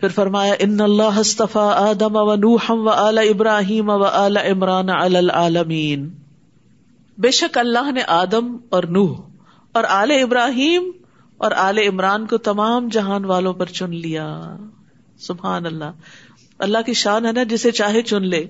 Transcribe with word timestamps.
پھر 0.00 0.08
فرمایا، 0.08 0.54
ان 0.58 0.80
اللہ 0.80 1.56
آدم 1.56 2.16
و 2.16 2.34
نوحم 2.34 2.86
و 2.86 2.90
اعلی 2.90 3.28
ابراہیم 3.28 3.88
و 3.88 4.04
اعلی 4.04 4.50
عمران 4.50 4.88
العالمین. 4.88 6.10
بے 7.18 7.30
شک 7.30 7.58
اللہ 7.58 7.92
نے 7.92 8.00
آدم 8.06 8.56
اور 8.68 8.84
نوح 8.84 9.20
اور 9.72 9.84
آل 9.84 10.10
ابراہیم 10.10 10.90
اور 11.36 11.50
آل 11.50 11.78
عمران 11.78 12.26
کو 12.26 12.38
تمام 12.38 12.88
جہان 12.88 13.24
والوں 13.24 13.52
پر 13.52 13.66
چن 13.66 13.90
لیا۔ 13.90 14.56
سبحان 15.18 15.66
اللہ۔ 15.66 15.90
اللہ 16.58 16.78
کی 16.86 16.92
شان 16.92 17.26
ہے 17.26 17.32
نا 17.32 17.42
جسے 17.42 17.70
چاہے 17.70 18.02
چن 18.02 18.22
لے۔ 18.22 18.46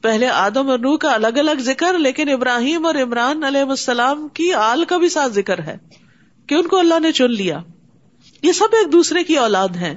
پہلے 0.00 0.28
آدم 0.28 0.70
اور 0.70 0.78
نوح 0.78 0.96
کا 0.96 1.12
الگ 1.12 1.26
الگ 1.26 1.60
ذکر، 1.60 1.98
لیکن 1.98 2.28
ابراہیم 2.28 2.86
اور 2.86 2.94
عمران 2.94 3.44
علیہ 3.44 3.60
السلام 3.60 4.28
کی 4.28 4.52
آل 4.52 4.84
کا 4.84 4.96
بھی 4.96 5.08
ساتھ 5.08 5.32
ذکر 5.32 5.58
ہے 5.58 5.76
کہ 6.46 6.54
ان 6.54 6.68
کو 6.68 6.78
اللہ 6.78 7.00
نے 7.00 7.12
چن 7.12 7.30
لیا۔ 7.30 7.60
یہ 8.44 8.52
سب 8.52 8.66
ایک 8.72 8.92
دوسرے 8.92 9.24
کی 9.24 9.36
اولاد 9.36 9.68
ہیں۔ 9.68 9.94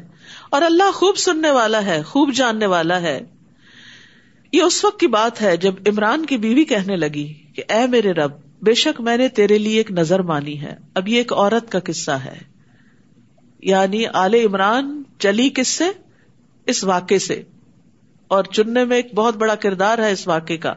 اور 0.50 0.62
اللہ 0.62 0.92
خوب 0.94 1.18
سننے 1.18 1.52
والا 1.52 1.86
ہے، 1.86 2.02
خوب 2.04 2.34
جاننے 2.34 2.66
والا 2.66 3.02
ہے۔ 3.02 3.22
یہ 4.54 4.62
اس 4.62 4.86
وقت 4.86 5.00
کی 5.00 5.08
بات 5.08 5.42
ہے 5.42 5.58
جب 5.58 5.74
عمران 5.88 6.26
کی 6.26 6.38
بیوی 6.38 6.64
کہنے 6.64 6.96
لگی 6.96 7.34
کہ 7.56 7.64
اے 7.70 7.88
میرے 7.88 8.12
رب، 8.12 8.32
بے 8.62 8.74
شک 8.74 9.02
میں 9.02 9.18
نے 9.18 9.28
تیرے 9.28 9.58
لیے 9.58 9.78
ایک 9.78 9.92
نظر 9.92 10.20
مانی 10.20 10.62
ہے۔ 10.62 10.76
اب 10.94 11.08
یہ 11.08 11.18
ایک 11.18 11.34
عورت 11.34 11.72
کا 11.72 11.80
قصہ 11.80 12.12
ہے۔ 12.12 12.38
یعنی 13.60 14.06
آل 14.14 14.34
عمران 14.34 15.04
چلی 15.20 15.50
کس 15.50 15.68
سے؟ 15.68 15.86
اس 16.66 16.84
واقعے 16.84 17.20
سے۔ 17.20 17.44
اور 18.28 18.44
چننے 18.44 18.86
میں 18.86 18.96
ایک 18.96 19.14
بہت 19.16 19.36
بڑا 19.36 19.56
کردار 19.56 19.98
ہے 19.98 20.12
اس 20.12 20.28
واقعے 20.28 20.58
کا۔ 20.58 20.74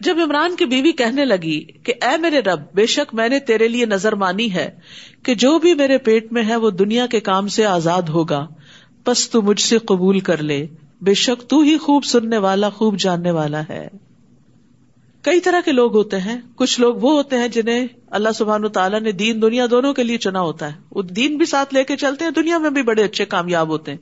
جب 0.00 0.16
عمران 0.22 0.56
کی 0.56 0.64
بیوی 0.64 0.92
کہنے 0.92 1.24
لگی 1.24 1.64
کہ 1.64 1.92
اے 2.02 2.16
میرے 2.16 2.40
رب، 2.40 2.60
بے 2.74 2.86
شک 2.86 3.14
میں 3.14 3.28
نے 3.28 3.40
تیرے 3.40 3.68
لیے 3.68 3.86
نظر 3.86 4.14
مانی 4.14 4.54
ہے 4.54 4.70
کہ 5.22 5.34
جو 5.34 5.58
بھی 5.58 5.74
میرے 5.74 5.98
پیٹ 5.98 6.32
میں 6.32 6.44
ہے 6.44 6.56
وہ 6.56 6.70
دنیا 6.70 7.06
کے 7.06 7.20
کام 7.20 7.48
سے 7.48 7.64
آزاد 7.64 8.02
ہوگا 8.02 8.46
بس 9.06 9.30
تو 9.30 9.42
مجھ 9.42 9.60
سے 9.60 9.78
قبول 9.78 10.20
کر 10.20 10.42
لے۔ 10.42 10.66
بے 11.00 11.14
شک 11.14 11.50
تو 11.50 11.60
ہی 11.60 11.78
خوب 11.78 12.04
سننے 12.04 12.38
والا، 12.38 12.68
خوب 12.68 12.98
جاننے 12.98 13.30
والا 13.30 13.62
ہے۔ 13.70 13.88
کئی 15.22 15.40
طرح 15.40 15.60
کے 15.64 15.72
لوگ 15.72 15.96
ہوتے 15.96 16.20
ہیں، 16.20 16.40
کچھ 16.56 16.80
لوگ 16.80 16.94
وہ 16.94 17.12
ہوتے 17.12 17.38
ہیں 17.38 17.48
جنہیں 17.48 17.86
اللہ 18.06 18.28
سبحان 18.34 18.68
تعالیٰ 18.68 19.00
نے 19.00 19.12
دین 19.12 19.42
دنیا 19.42 19.66
دونوں 19.70 19.94
کے 19.94 20.02
لیے 20.02 20.18
چنا 20.18 20.40
ہوتا 20.40 20.74
ہے۔ 20.74 20.80
وہ 20.90 21.02
دین 21.02 21.36
بھی 21.36 21.46
ساتھ 21.46 21.74
لے 21.74 21.84
کے 21.84 21.96
چلتے 21.96 22.24
ہیں، 22.24 22.30
دنیا 22.30 22.58
میں 22.58 22.70
بھی 22.70 22.82
بڑے 22.82 23.04
اچھے 23.04 23.24
کامیاب 23.24 23.68
ہوتے 23.68 23.90
ہیں۔ 23.90 23.98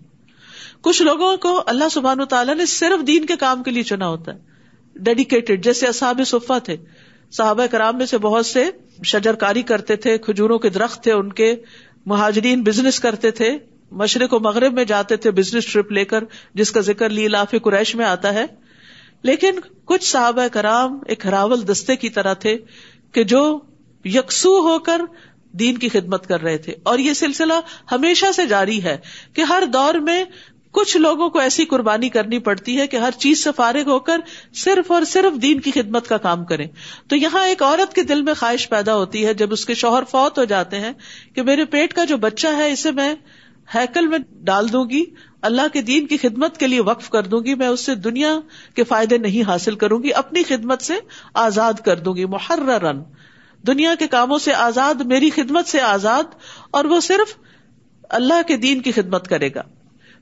کچھ 0.81 1.03
لوگوں 1.03 1.37
کو 1.37 1.63
اللہ 1.67 1.89
سبحان 1.91 2.25
تعالیٰ 2.25 2.55
نے 2.55 2.67
صرف 2.67 3.07
دین 3.07 3.27
کے 3.27 3.37
کام 3.37 3.63
کے 3.63 3.71
لیے 3.71 3.83
چنا 3.83 4.09
ہوتا 4.09 4.35
ہے۔ 4.35 4.52
ڈیڈیکیٹڈ، 4.97 5.65
جیسے 5.65 5.87
اصحاب 5.87 6.21
صفا 6.27 6.59
تھے۔ 6.59 6.77
صحابہ 7.31 7.67
کرام 7.67 7.99
میں 7.99 8.07
سے 8.07 8.19
بہت 8.19 8.47
سے 8.47 8.71
شجر 9.05 9.35
کاری 9.35 9.63
کرتے 9.63 9.97
تھے، 9.97 10.19
کھجوروں 10.19 10.59
کے 10.59 10.69
درخت 10.69 11.03
تھے 11.03 11.13
ان 11.13 11.33
کے، 11.33 11.57
مہاجرین 12.07 12.63
بزنس 12.63 13.01
کرتے 13.01 13.31
تھے۔ 13.31 13.59
مشرق 13.91 14.35
و 14.35 14.39
مغرب 14.41 14.73
میں 14.73 14.85
جاتے 14.85 15.17
تھے 15.17 15.31
بزنس 15.31 15.73
ٹرپ 15.73 15.93
لے 15.93 16.05
کر، 16.05 16.25
جس 16.55 16.71
کا 16.71 16.81
ذکر 16.81 17.09
لی 17.09 17.29
لاف 17.29 17.55
قریش 17.63 17.95
میں 17.95 18.05
آتا 18.05 18.35
ہے۔ 18.35 18.45
لیکن 19.23 19.61
کچھ 19.85 20.05
صحابہ 20.05 20.47
کرام 20.53 20.99
ایک 21.07 21.27
ہراول 21.27 21.69
دستے 21.69 21.97
کی 21.97 22.09
طرح 22.09 22.33
تھے 22.33 22.57
کہ 23.13 23.25
جو 23.25 23.61
یکسو 24.05 24.61
ہو 24.61 24.79
کر 24.79 25.01
دین 25.53 25.79
کی 25.79 25.89
خدمت 25.89 26.27
کر 26.27 26.43
رہے 26.43 26.59
تھے۔ 26.59 26.75
اور 26.83 26.99
یہ 26.99 27.13
سلسلہ 27.13 27.55
ہمیشہ 27.93 28.27
سے 28.35 28.47
جاری 28.47 28.83
ہے 28.83 28.99
کہ 29.35 29.41
ہر 29.41 29.63
دور 29.73 29.95
میں 29.95 30.25
کچھ 30.73 30.97
لوگوں 30.97 31.29
کو 31.31 31.39
ایسی 31.39 31.65
قربانی 31.65 32.09
کرنی 32.09 32.39
پڑتی 32.39 32.79
ہے 32.79 32.87
کہ 32.87 32.97
ہر 32.97 33.11
چیز 33.19 33.43
سے 33.45 33.51
فارغ 33.57 33.91
ہو 33.91 33.99
کر 33.99 34.21
صرف 34.55 34.93
اور 34.93 35.03
صرف 35.03 35.43
دین 35.43 35.61
کی 35.61 35.71
خدمت 35.71 36.09
کا 36.09 36.17
کام 36.17 36.45
کریں۔ 36.45 36.67
تو 37.09 37.17
یہاں 37.17 37.47
ایک 37.47 37.63
عورت 37.63 37.95
کے 37.95 38.03
دل 38.03 38.23
میں 38.23 38.35
خواہش 38.35 38.69
پیدا 38.69 38.97
ہوتی 38.97 39.27
ہے 39.27 39.35
جب 39.35 39.53
اس 39.53 39.65
کے 39.67 39.75
شوہر 39.75 40.05
فوت 40.05 40.39
ہو 40.39 40.45
جاتے 40.45 40.81
ہیں 40.81 40.93
کہ 41.35 41.43
میرے 41.43 41.65
پیٹ 41.65 41.93
کا 41.93 42.05
جو 42.05 42.17
بچہ 42.17 42.47
ہے 42.57 42.73
اسے 42.73 42.91
میں 42.91 43.15
ہیکل 43.75 44.07
میں 44.07 44.19
ڈال 44.45 44.73
دوں 44.73 44.85
گی، 44.91 45.05
اللہ 45.43 45.69
کے 45.73 45.83
دین 45.83 46.07
کی 46.07 46.17
خدمت 46.17 46.59
کے 46.59 46.67
لیے 46.67 46.81
وقف 46.81 47.11
کر 47.11 47.23
دوں 47.23 47.41
گی، 47.45 47.55
میں 47.55 47.67
اس 47.67 47.81
سے 47.81 47.95
دنیا 47.95 48.41
کے 48.75 48.85
فائدے 48.85 49.19
نہیں 49.19 49.49
حاصل 49.49 49.75
کروں 49.75 50.03
گی، 50.03 50.13
اپنی 50.13 50.43
خدمت 50.43 50.83
سے 50.83 50.95
آزاد 51.35 51.73
کر 51.85 51.99
دوں 51.99 52.15
گی 52.17 52.25
محرر 52.25 52.93
دنیا 53.67 53.95
کے 53.99 54.07
کاموں 54.07 54.39
سے 54.39 54.53
آزاد، 54.53 54.95
میری 54.95 55.31
خدمت 55.31 55.67
سے 55.67 55.81
آزاد، 55.81 56.35
اور 56.71 56.85
وہ 56.85 57.01
صرف 57.01 57.37
اللہ 58.09 58.43
کے 58.47 58.57
دین 58.57 58.81
کی 58.81 58.93
خدمت 58.93 59.29
کرے 59.29 59.49
گا۔ 59.55 59.63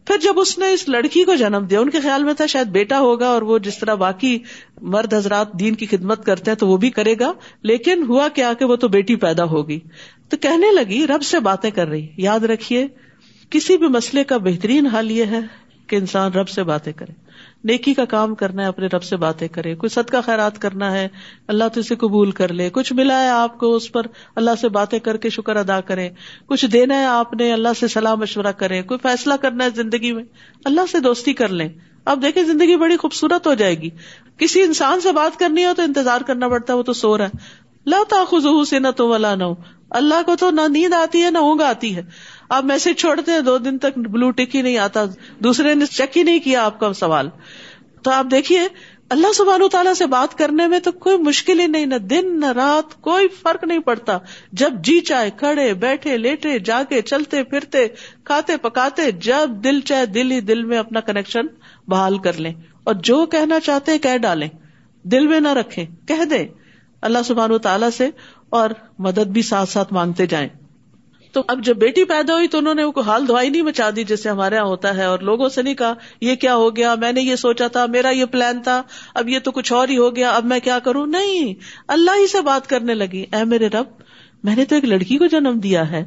پھر 0.06 0.18
جب 0.18 0.40
اس 0.40 0.58
نے 0.58 0.72
اس 0.72 0.88
لڑکی 0.88 1.24
کو 1.24 1.34
جنم 1.34 1.66
دیا، 1.70 1.80
ان 1.80 1.90
کے 1.90 2.00
خیال 2.00 2.24
میں 2.24 2.34
تھا 2.34 2.46
شاید 2.46 2.66
بیٹا 2.66 3.00
ہوگا 3.00 3.26
اور 3.26 3.42
وہ 3.42 3.58
جس 3.58 3.78
طرح 3.78 3.94
باقی 3.94 4.38
مرد 4.80 5.14
حضرات 5.14 5.52
دین 5.52 5.74
کی 5.74 5.86
خدمت 5.86 6.26
کرتے 6.26 6.50
ہیں 6.50 6.58
تو 6.58 6.68
وہ 6.68 6.76
بھی 6.76 6.90
کرے 6.90 7.14
گا، 7.20 7.32
لیکن 7.62 8.04
ہوا 8.08 8.28
کیا 8.28 8.52
کہ 8.52 8.64
وہ 8.64 8.76
تو 8.76 8.88
بیٹی 8.88 9.16
پیدا 9.16 9.44
ہوگی۔ 9.44 9.80
تو 10.28 10.36
کہنے 10.36 10.72
لگی، 10.72 11.06
رب 11.06 11.22
سے 11.22 11.40
باتیں 11.40 11.70
کر 11.70 11.88
رہی، 11.88 12.06
یاد 12.16 12.40
رکھیے، 12.40 12.86
کسی 13.50 13.76
بھی 13.76 13.88
مسئلے 13.88 14.24
کا 14.24 14.36
بہترین 14.36 14.86
حال 14.86 15.10
یہ 15.10 15.24
ہے 15.24 15.40
کہ 15.86 15.96
انسان 15.96 16.32
رب 16.32 16.48
سے 16.48 16.62
باتیں 16.62 16.92
کرے۔ 16.92 17.29
نیکی 17.64 17.94
کا 17.94 18.04
کام 18.04 18.34
کرنا 18.34 18.62
ہے، 18.62 18.68
اپنے 18.68 18.86
رب 18.86 19.02
سے 19.02 19.16
باتیں 19.16 19.48
کرے 19.48 19.74
کوئی 19.74 19.90
صدقہ 19.90 20.16
خیرات 20.24 20.58
کرنا 20.58 20.92
ہے، 20.92 21.08
اللہ 21.48 21.64
تو 21.74 21.80
اسے 21.80 21.96
قبول 21.96 22.30
کر 22.30 22.52
لے۔ 22.52 22.70
کچھ 22.70 22.92
ملا 22.92 23.22
ہے 23.22 23.28
آپ 23.28 23.58
کو 23.58 23.74
اس 23.74 23.92
پر، 23.92 24.02
اللہ 24.36 24.50
سے 24.60 24.68
باتیں 24.68 24.98
کر 24.98 25.16
کے 25.16 25.30
شکر 25.30 25.56
ادا 25.56 25.80
کرے 25.80 26.08
کچھ 26.46 26.66
دینا 26.66 26.94
ہے 26.94 27.04
آپ 27.04 27.34
نے، 27.34 27.52
اللہ 27.52 27.68
سے 27.80 27.88
سلاح 27.88 28.14
مشورہ 28.14 28.52
کرے 28.52 28.82
کوئی 28.82 28.98
فیصلہ 29.02 29.34
کرنا 29.34 29.64
ہے 29.64 29.70
زندگی 29.70 30.12
میں، 30.12 30.24
اللہ 30.64 30.80
سے 30.92 31.00
دوستی 31.00 31.32
کر 31.32 31.48
لیں۔ 31.48 31.68
اب 32.04 32.22
دیکھیں 32.22 32.42
زندگی 32.42 32.76
بڑی 32.76 32.96
خوبصورت 32.96 33.46
ہو 33.46 33.54
جائے 33.54 33.74
گی۔ 33.74 33.90
کسی 34.38 34.62
انسان 34.62 35.00
سے 35.00 35.12
بات 35.12 35.38
کرنی 35.38 35.64
ہو 35.64 35.70
تو 35.76 35.82
انتظار 35.82 36.20
کرنا 36.20 36.48
پڑتا 36.48 36.72
ہے، 36.72 36.78
وہ 36.78 36.82
تو 36.82 36.92
سو 36.92 37.18
رہا 37.18 37.24
ہے۔ 37.24 37.30
لا 37.86 38.02
تاخذہ 38.08 38.64
سے 38.70 38.78
نہ 38.78 38.88
تو 38.96 39.08
ولا 39.08 39.34
نہ 39.34 39.44
اللہ 39.90 40.22
کو 40.26 40.36
تو 40.36 40.50
نہ 40.50 40.60
نیند 40.68 40.92
آتی 40.92 41.22
ہے، 41.22 41.30
نہ 41.30 41.38
اونگ 41.38 41.60
آتی 41.60 41.96
ہے۔ 41.96 42.02
آپ 42.50 42.64
میسج 42.64 43.00
چھوڑتے 43.00 43.32
ہیں 43.32 43.40
دو 43.40 43.58
دن 43.58 43.78
تک 43.78 43.98
بلو 43.98 44.30
ٹک 44.30 44.56
ہی 44.56 44.62
نہیں 44.62 44.78
آتا، 44.78 45.04
دوسرے 45.38 45.74
نے 45.74 45.86
چیک 45.86 46.18
ہی 46.18 46.22
نہیں 46.22 46.38
کیا 46.38 46.64
آپ 46.64 46.80
کا 46.80 46.92
سوال۔ 46.92 47.28
تو 48.02 48.10
آپ 48.10 48.26
دیکھیے، 48.30 48.60
اللہ 49.10 49.32
سبحانہ 49.32 49.64
تعالیٰ 49.72 49.94
سے 49.94 50.06
بات 50.06 50.38
کرنے 50.38 50.66
میں 50.66 50.78
تو 50.78 50.92
کوئی 50.92 51.18
مشکل 51.18 51.60
ہی 51.60 51.66
نہیں، 51.66 51.86
نہ 51.86 51.94
دن، 51.94 52.40
نہ 52.40 52.46
رات، 52.46 53.00
کوئی 53.00 53.28
فرق 53.28 53.64
نہیں 53.64 53.78
پڑتا۔ 53.78 54.18
جب 54.52 54.72
جی 54.84 55.00
چاہے، 55.00 55.30
کھڑے، 55.30 55.74
بیٹھے، 55.74 56.16
لیٹے، 56.16 56.58
جاگے، 56.58 57.02
چلتے، 57.02 57.44
پھرتے، 57.44 57.88
کھاتے، 58.24 58.56
پکاتے، 58.56 59.10
جب 59.10 59.50
دل 59.64 59.80
چاہے، 59.80 60.06
دل 60.06 60.30
ہی 60.30 60.40
دل 60.40 60.62
میں 60.62 60.78
اپنا 60.78 61.00
کنیکشن 61.00 61.46
بحال 61.88 62.18
کر 62.18 62.32
لیں۔ 62.32 62.52
اور 62.84 62.94
جو 62.94 63.26
کہنا 63.26 63.60
چاہتے 63.60 63.92
ہیں 63.92 63.98
کہہ 63.98 64.16
ڈالیں۔ 64.16 64.48
دل 65.02 65.26
میں 65.26 65.40
نہ 65.40 65.48
رکھیں، 65.48 65.86
کہہ 66.08 66.24
دیں۔ 66.24 66.48
اللہ 67.02 67.18
سبحان 67.24 67.58
تعالیٰ 67.58 67.90
سے 67.90 68.10
اور 68.50 68.70
مدد 68.98 69.26
بھی 69.26 69.42
ساتھ 69.42 69.68
ساتھ 69.68 69.92
مانگتے 69.92 70.26
جائیں۔ 70.26 70.48
تو 71.32 71.42
اب 71.48 71.64
جب 71.64 71.76
بیٹی 71.76 72.04
پیدا 72.04 72.34
ہوئی 72.34 72.48
تو 72.48 72.58
انہوں 72.58 72.74
نے 72.74 72.84
وہ 72.84 73.00
حال 73.06 73.28
دعائی 73.28 73.50
نہیں 73.50 73.62
مچا 73.62 73.90
دی 73.96 74.04
جیسے 74.04 74.28
ہمارے 74.28 74.54
یہاں 74.54 74.64
ہوتا 74.64 74.96
ہے 74.96 75.04
اور 75.04 75.18
لوگوں 75.18 75.48
سے 75.48 75.62
نہیں 75.62 75.74
کہا، 75.74 75.94
یہ 76.20 76.34
کیا 76.34 76.54
ہو 76.54 76.76
گیا؟ 76.76 76.94
میں 76.94 77.12
نے 77.12 77.20
یہ 77.20 77.36
سوچا 77.36 77.66
تھا، 77.66 77.86
میرا 77.86 78.10
یہ 78.10 78.24
پلان 78.24 78.62
تھا، 78.62 78.82
اب 79.14 79.28
یہ 79.28 79.38
تو 79.38 79.50
کچھ 79.50 79.72
اور 79.72 79.88
ہی 79.88 79.98
ہو 79.98 80.16
گیا، 80.16 80.30
اب 80.30 80.44
میں 80.44 80.60
کیا 80.60 80.78
کروں؟ 80.78 81.06
نہیں، 81.06 81.54
اللہ 81.88 82.10
ہی 82.18 82.26
سے 82.26 82.40
بات 82.40 82.66
کرنے 82.66 82.94
لگی، 82.94 83.24
اے 83.32 83.44
میرے 83.44 83.68
رب، 83.68 83.86
میں 84.44 84.56
نے 84.56 84.64
تو 84.64 84.74
ایک 84.74 84.84
لڑکی 84.84 85.18
کو 85.18 85.26
جنم 85.26 85.58
دیا 85.58 85.90
ہے۔ 85.90 86.04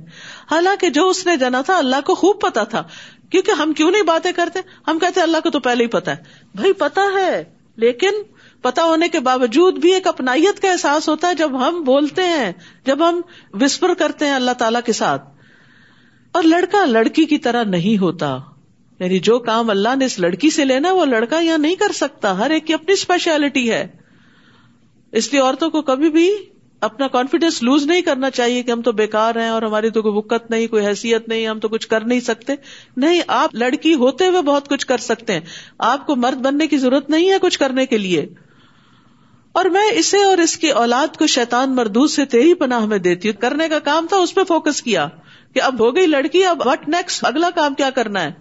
حالانکہ 0.52 0.90
جو 0.90 1.10
اس 1.10 1.26
نے 1.26 1.38
جنا 1.38 1.62
تھا، 1.62 1.78
اللہ 1.78 2.02
کو 2.06 2.16
خوب 2.16 2.42
پتا 2.42 2.64
تھا، 2.64 2.84
کیونکہ 3.30 3.52
ہم 3.52 3.74
کیوں 3.74 3.92
نہیں 3.92 4.04
باتیں 4.04 4.32
کرتے؟ 4.32 4.60
ہم 4.88 5.00
کہتے 5.00 5.22
اللہ 5.22 5.38
کو 5.44 5.50
تو 5.50 5.60
پہلے 5.60 5.84
ہی 5.84 5.90
پتا 5.90 6.12
ہے۔ 6.12 6.24
بھائی، 6.56 6.74
پتا 6.74 7.02
ہے، 7.14 7.44
لیکن 7.76 8.10
پتا 8.64 8.84
ہونے 8.84 9.10
کے 9.10 9.20
باوجود 9.20 9.78
بھی 9.78 9.94
ایک 9.94 10.08
اپنائیت 10.08 10.62
کا 10.62 10.72
احساس 10.72 11.10
ہوتا 11.10 11.28
ہے 11.28 11.36
جب 11.36 11.68
ہم 11.68 11.84
بولتے 11.84 12.24
ہیں، 12.24 12.52
جب 12.86 13.10
ہم 13.10 13.22
وسپر 13.54 13.94
کرتے 13.94 14.26
ہیں 14.26 14.34
اللہ 14.34 14.52
تعالی 14.52 14.80
کے 14.86 14.94
ساتھ۔ 14.94 15.24
اور 16.32 16.44
لڑکا 16.44 16.86
لڑکی 16.86 17.26
کی 17.26 17.38
طرح 17.38 17.64
نہیں 17.64 18.02
ہوتا۔ 18.02 18.38
یعنی 19.00 19.20
جو 19.20 19.40
کام 19.40 19.70
اللہ 19.70 19.96
نے 19.96 20.06
اس 20.06 20.20
لڑکی 20.20 20.50
سے 20.50 20.66
لینا 20.66 20.92
وہ 20.92 21.06
لڑکا 21.06 21.40
یہاں 21.40 21.58
نہیں 21.58 21.76
کر 21.76 21.92
سکتا۔ 21.92 22.38
ہر 22.38 22.50
ایک 22.50 22.68
کی 22.68 22.74
اپنی 22.74 22.94
اسپیشلٹی 22.94 23.72
ہے۔ 23.72 23.88
اس 25.12 25.32
لیے 25.32 25.42
عورتوں 25.42 25.70
کو 25.70 25.82
کبھی 25.82 26.10
بھی 26.10 26.36
اپنا 26.82 27.08
کانفیڈینس 27.08 27.64
لوز 27.64 27.86
نہیں 27.86 28.02
کرنا 28.02 28.30
چاہیے 28.30 28.64
کہ 28.64 28.72
ہم 28.72 28.82
تو 28.82 28.92
بےکار 28.92 29.36
ہیں 29.36 29.50
اور 29.50 29.62
ہماری 29.62 29.90
تو 29.90 30.02
کوئی 30.02 30.18
وقت 30.18 30.52
نہیں، 30.52 30.68
کوئی 30.68 30.86
حیثیت 30.86 31.28
نہیں، 31.28 31.48
ہم 31.48 31.60
تو 31.60 31.70
کچھ 31.70 31.88
کر 31.88 32.06
نہیں 32.06 32.20
سکتے۔ 32.20 32.54
نہیں، 32.98 33.22
آپ 33.28 33.56
لڑکی 33.56 33.94
ہوتے 33.94 34.28
ہوئے 34.28 34.42
بہت 34.42 34.68
کچھ 34.70 34.88
کر 34.88 34.98
سکتے 34.98 35.34
ہیں۔ 35.34 35.40
آپ 35.78 36.08
کو 36.08 36.16
مرد 36.16 36.38
بننے 36.38 36.68
کی 36.68 36.78
ضرورت 36.78 37.10
نہیں 37.10 37.32
ہے 37.32 37.38
کچھ 37.42 37.60
کرنے 37.60 37.86
کے 37.86 37.98
لیے۔ 37.98 38.26
اور 39.54 39.66
میں 39.66 39.90
اسے 39.92 40.24
اور 40.24 40.38
اس 40.38 40.58
کی 40.58 40.70
اولاد 40.70 41.18
کو 41.18 41.28
شیطان 41.28 41.76
مردود 41.76 42.10
سے 42.10 42.26
تیری 42.26 42.54
پناہ 42.54 42.86
میں 42.86 42.98
دیتی 42.98 43.30
ہوں۔ 43.30 43.42
کرنے 43.42 43.70
کا 43.70 43.80
کام 43.80 44.08
تھا، 44.08 44.18
اس 44.18 44.36
پہ 44.36 44.44
فوکس 44.44 44.82
کیا 44.82 45.08
کہ 45.54 45.62
اب 45.62 45.80
ہو 45.80 45.96
گئی 45.96 46.08
لڑکی، 46.08 46.46
اب 46.46 46.62
وٹ 46.66 46.90
نیکسٹ 46.90 47.26
اگلا 47.26 47.50
کام 47.50 47.74
کیا 47.74 47.90
کرنا 47.90 48.24
ہے؟ 48.24 48.32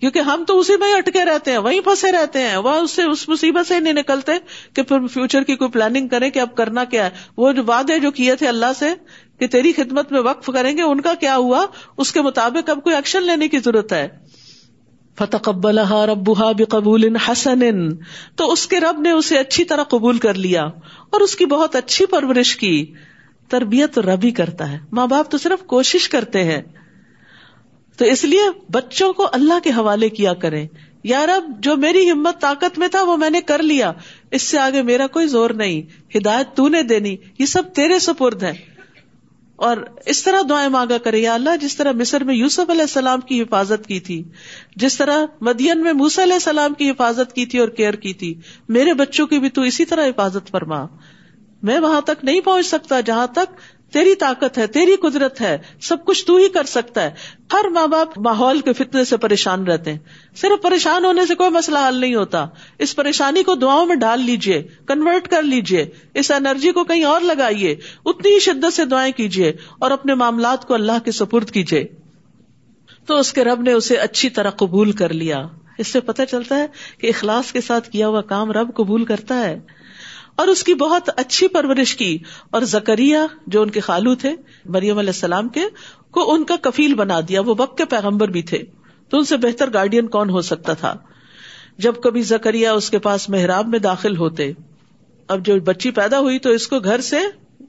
کیونکہ 0.00 0.18
ہم 0.18 0.44
تو 0.46 0.58
اسی 0.58 0.76
میں 0.76 0.94
اٹکے 0.94 1.24
رہتے 1.24 1.50
ہیں، 1.50 1.58
وہیں 1.58 1.80
پھنسے 1.80 2.12
رہتے 2.12 2.38
ہیں۔ 2.38 2.56
وہ 2.56 2.70
اس 2.70 2.90
سے 2.90 3.02
اس 3.02 3.28
مصیبت 3.28 3.68
سے 3.68 3.80
نہیں 3.80 3.92
نکلتے 3.92 4.32
کہ 4.72 4.82
پھر 4.82 5.06
فیوچر 5.06 5.42
کی 5.42 5.56
کوئی 5.56 5.70
پلاننگ 5.70 6.08
کریں 6.08 6.30
کہ 6.30 6.38
اب 6.38 6.56
کرنا 6.56 6.84
کیا 6.84 7.04
ہے۔ 7.04 7.10
وہ 7.36 7.52
جو 7.52 7.64
وعدے 7.64 7.98
جو 7.98 8.10
کیے 8.10 8.34
تھے 8.34 8.48
اللہ 8.48 8.72
سے 8.78 8.94
کہ 9.38 9.46
تیری 9.46 9.72
خدمت 9.72 10.12
میں 10.12 10.20
وقف 10.20 10.50
کریں 10.54 10.76
گے، 10.76 10.82
ان 10.82 11.00
کا 11.00 11.14
کیا 11.14 11.36
ہوا؟ 11.36 11.66
اس 11.96 12.12
کے 12.12 12.20
مطابق 12.20 12.70
اب 12.70 12.82
کوئی 12.84 12.96
ایکشن 12.96 13.22
لینے 13.22 13.48
کی 13.48 13.58
ضرورت 13.58 13.92
ہے۔ 13.92 14.08
فتقبل 15.18 15.78
ربها 15.78 16.52
بقبول 16.58 17.16
حسن، 17.16 17.94
تو 18.36 18.52
اس 18.52 18.66
کے 18.66 18.80
رب 18.80 19.00
نے 19.00 19.10
اسے 19.10 19.38
اچھی 19.38 19.64
طرح 19.64 19.82
قبول 19.82 20.18
کر 20.18 20.34
لیا 20.34 20.62
اور 21.10 21.20
اس 21.20 21.36
کی 21.36 21.46
بہت 21.46 21.76
اچھی 21.76 22.06
پرورش 22.06 22.56
کی۔ 22.56 22.94
تربیت 23.48 23.98
رب 23.98 24.24
ہی 24.24 24.30
کرتا 24.30 24.72
ہے، 24.72 24.78
ماں 24.92 25.06
باپ 25.06 25.30
تو 25.30 25.38
صرف 25.38 25.66
کوشش 25.66 26.08
کرتے 26.08 26.44
ہیں۔ 26.44 26.62
تو 27.96 28.04
اس 28.04 28.24
لیے 28.24 28.40
بچوں 28.72 29.12
کو 29.12 29.26
اللہ 29.32 29.54
کے 29.64 29.70
حوالے 29.70 30.08
کیا 30.08 30.34
کریں۔ 30.34 30.66
یار 31.04 31.28
اب 31.28 31.50
جو 31.58 31.76
میری 31.76 32.10
ہمت، 32.10 32.40
طاقت 32.40 32.78
میں 32.78 32.88
تھا، 32.88 33.02
وہ 33.02 33.16
میں 33.16 33.30
نے 33.30 33.40
کر 33.40 33.62
لیا۔ 33.62 33.92
اس 34.30 34.42
سے 34.42 34.58
آگے 34.58 34.82
میرا 34.82 35.06
کوئی 35.06 35.26
زور 35.26 35.50
نہیں، 35.50 35.82
ہدایت 36.18 36.56
تو 36.56 36.68
نے 36.68 36.82
دینی، 36.82 37.16
یہ 37.38 37.46
سب 37.46 37.62
تیرے 37.74 37.98
سپرد 37.98 38.42
ہے 38.42 38.75
اور 39.56 39.76
اس 40.06 40.22
طرح 40.22 40.40
دعائیں 40.48 40.68
مانگا 40.68 40.98
کرے 40.98 41.18
یا 41.18 41.34
اللہ، 41.34 41.56
جس 41.60 41.76
طرح 41.76 41.92
مصر 41.92 42.24
میں 42.24 42.34
یوسف 42.34 42.70
علیہ 42.70 42.80
السلام 42.80 43.20
کی 43.20 43.42
حفاظت 43.42 43.86
کی 43.86 44.00
تھی، 44.00 44.22
جس 44.76 44.96
طرح 44.96 45.24
مدین 45.40 45.82
میں 45.82 45.92
موسی 45.92 46.22
علیہ 46.22 46.34
السلام 46.34 46.74
کی 46.74 46.90
حفاظت 46.90 47.32
کی 47.32 47.46
تھی 47.46 47.58
اور 47.58 47.68
کیئر 47.68 47.94
کی 47.94 48.12
تھی، 48.12 48.34
میرے 48.68 48.94
بچوں 48.94 49.26
کی 49.26 49.38
بھی 49.38 49.48
تو 49.48 49.62
اسی 49.62 49.84
طرح 49.84 50.06
حفاظت 50.06 50.50
فرما۔ 50.50 50.86
میں 51.62 51.78
وہاں 51.78 52.00
تک 52.00 52.24
نہیں 52.24 52.40
پہنچ 52.40 52.66
سکتا، 52.66 53.00
جہاں 53.00 53.26
تک 53.26 53.60
تیری 53.92 54.14
طاقت 54.14 54.58
ہے، 54.58 54.66
تیری 54.66 54.96
قدرت 54.96 55.40
ہے، 55.40 55.58
سب 55.82 56.04
کچھ 56.04 56.26
تو 56.26 56.36
ہی 56.36 56.48
کر 56.48 56.64
سکتا 56.64 57.02
ہے۔ 57.02 57.10
ہر 57.52 57.68
ماں 57.68 57.86
باپ 57.86 58.18
ماحول 58.18 58.60
کے 58.60 58.72
فتنے 58.72 59.04
سے 59.04 59.16
پریشان 59.16 59.66
رہتے 59.66 59.92
ہیں۔ 59.92 59.98
صرف 60.36 60.62
پریشان 60.62 61.04
ہونے 61.04 61.26
سے 61.26 61.34
کوئی 61.34 61.50
مسئلہ 61.50 61.78
حل 61.88 61.94
نہیں 61.94 62.14
ہوتا۔ 62.14 62.46
اس 62.78 62.96
پریشانی 62.96 63.42
کو 63.42 63.54
دعاؤں 63.54 63.86
میں 63.86 63.96
ڈال 63.96 64.20
لیجیے 64.20 64.62
کنورٹ 64.88 65.28
کر 65.28 65.42
لیجیے 65.42 65.86
اس 66.14 66.30
انرجی 66.30 66.72
کو 66.72 66.84
کہیں 66.84 67.04
اور 67.04 67.20
لگائیے۔ 67.20 67.76
اتنی 68.04 68.34
ہی 68.34 68.38
شدت 68.38 68.72
سے 68.72 68.84
دعائیں 68.84 69.12
کیجیے 69.12 69.52
اور 69.78 69.90
اپنے 69.90 70.14
معاملات 70.14 70.68
کو 70.68 70.74
اللہ 70.74 71.04
کے 71.04 71.12
سپرد 71.12 71.50
کیجیے 71.50 71.84
تو 73.06 73.16
اس 73.16 73.32
کے 73.32 73.44
رب 73.44 73.60
نے 73.60 73.72
اسے 73.72 73.96
اچھی 73.96 74.30
طرح 74.30 74.50
قبول 74.50 74.92
کر 74.92 75.12
لیا۔ 75.12 75.46
اس 75.78 75.88
سے 75.88 76.00
پتہ 76.00 76.22
چلتا 76.30 76.58
ہے 76.58 76.66
کہ 76.98 77.06
اخلاص 77.06 77.52
کے 77.52 77.60
ساتھ 77.60 77.90
کیا 77.90 78.08
ہوا 78.08 78.22
کام 78.22 78.52
رب 78.52 78.74
قبول 78.74 79.04
کرتا 79.04 79.40
ہے۔ 79.40 79.60
اور 80.36 80.48
اس 80.48 80.64
کی 80.64 80.74
بہت 80.74 81.10
اچھی 81.16 81.48
پرورش 81.48 81.96
کی 81.96 82.18
اور 82.50 82.62
زکریہ 82.62 83.18
جو 83.46 83.62
ان 83.62 83.70
کے 83.70 83.80
خالو 83.80 84.14
تھے، 84.14 84.30
مریم 84.64 84.98
علیہ 84.98 85.10
السلام 85.10 85.48
کے، 85.48 85.60
کو 86.10 86.32
ان 86.32 86.44
کا 86.44 86.56
کفیل 86.62 86.94
بنا 86.94 87.20
دیا۔ 87.28 87.40
وہ 87.40 87.54
وقت 87.58 87.78
کے 87.78 87.84
پیغمبر 87.84 88.28
بھی 88.28 88.42
تھے۔ 88.42 88.58
تو 89.08 89.18
ان 89.18 89.24
سے 89.24 89.36
بہتر 89.36 89.72
گارڈین 89.72 90.06
کون 90.06 90.30
ہو 90.30 90.40
سکتا 90.40 90.72
تھا؟ 90.72 90.96
جب 91.78 91.92
کبھی 92.02 92.22
زکریہ 92.22 92.68
اس 92.68 92.90
کے 92.90 92.98
پاس 92.98 93.28
محراب 93.28 93.68
میں 93.68 93.78
داخل 93.78 94.16
ہوتے۔ 94.16 94.52
اب 95.28 95.46
جو 95.46 95.60
بچی 95.60 95.90
پیدا 95.90 96.18
ہوئی 96.18 96.38
تو 96.38 96.50
اس 96.50 96.68
کو 96.68 96.78
گھر 96.80 97.00
سے 97.00 97.18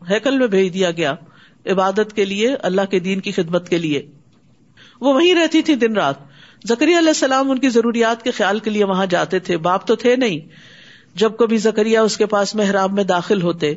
ہیکل 0.10 0.38
میں 0.38 0.48
بھیج 0.48 0.74
دیا 0.74 0.92
گیا۔ 0.92 1.14
عبادت 1.66 2.14
کے 2.16 2.25
لیے، 2.25 2.56
اللہ 2.56 2.81
کے 2.92 3.00
دین 3.00 3.19
کی 3.19 3.31
خدمت 3.31 3.69
کے 3.69 3.78
لیے۔ 3.78 4.12
وہ 5.02 5.14
وہیں 5.14 5.36
رہتی 5.36 5.62
تھی 5.62 5.75
دن 5.75 5.94
رات۔ 5.94 6.16
زکری 6.68 6.98
علیہ 6.98 7.08
السلام 7.08 7.52
ان 7.52 7.60
کی 7.60 7.69
ضروریات 7.69 8.24
کے 8.24 8.31
خیال 8.31 8.60
کے 8.60 8.69
لیے 8.69 8.84
وہاں 8.84 9.06
جاتے 9.06 9.40
تھے۔ 9.40 9.58
باپ 9.58 9.88
تو 9.88 9.96
تھے 9.96 10.16
نہیں۔ 10.16 10.40
جب 11.18 11.38
کبھی 11.38 11.58
زکریا 11.58 12.02
اس 12.02 12.18
کے 12.18 12.25
پاس 12.25 12.56
محراب 12.56 12.94
میں 12.94 13.04
داخل 13.04 13.42
ہوتے 13.42 13.74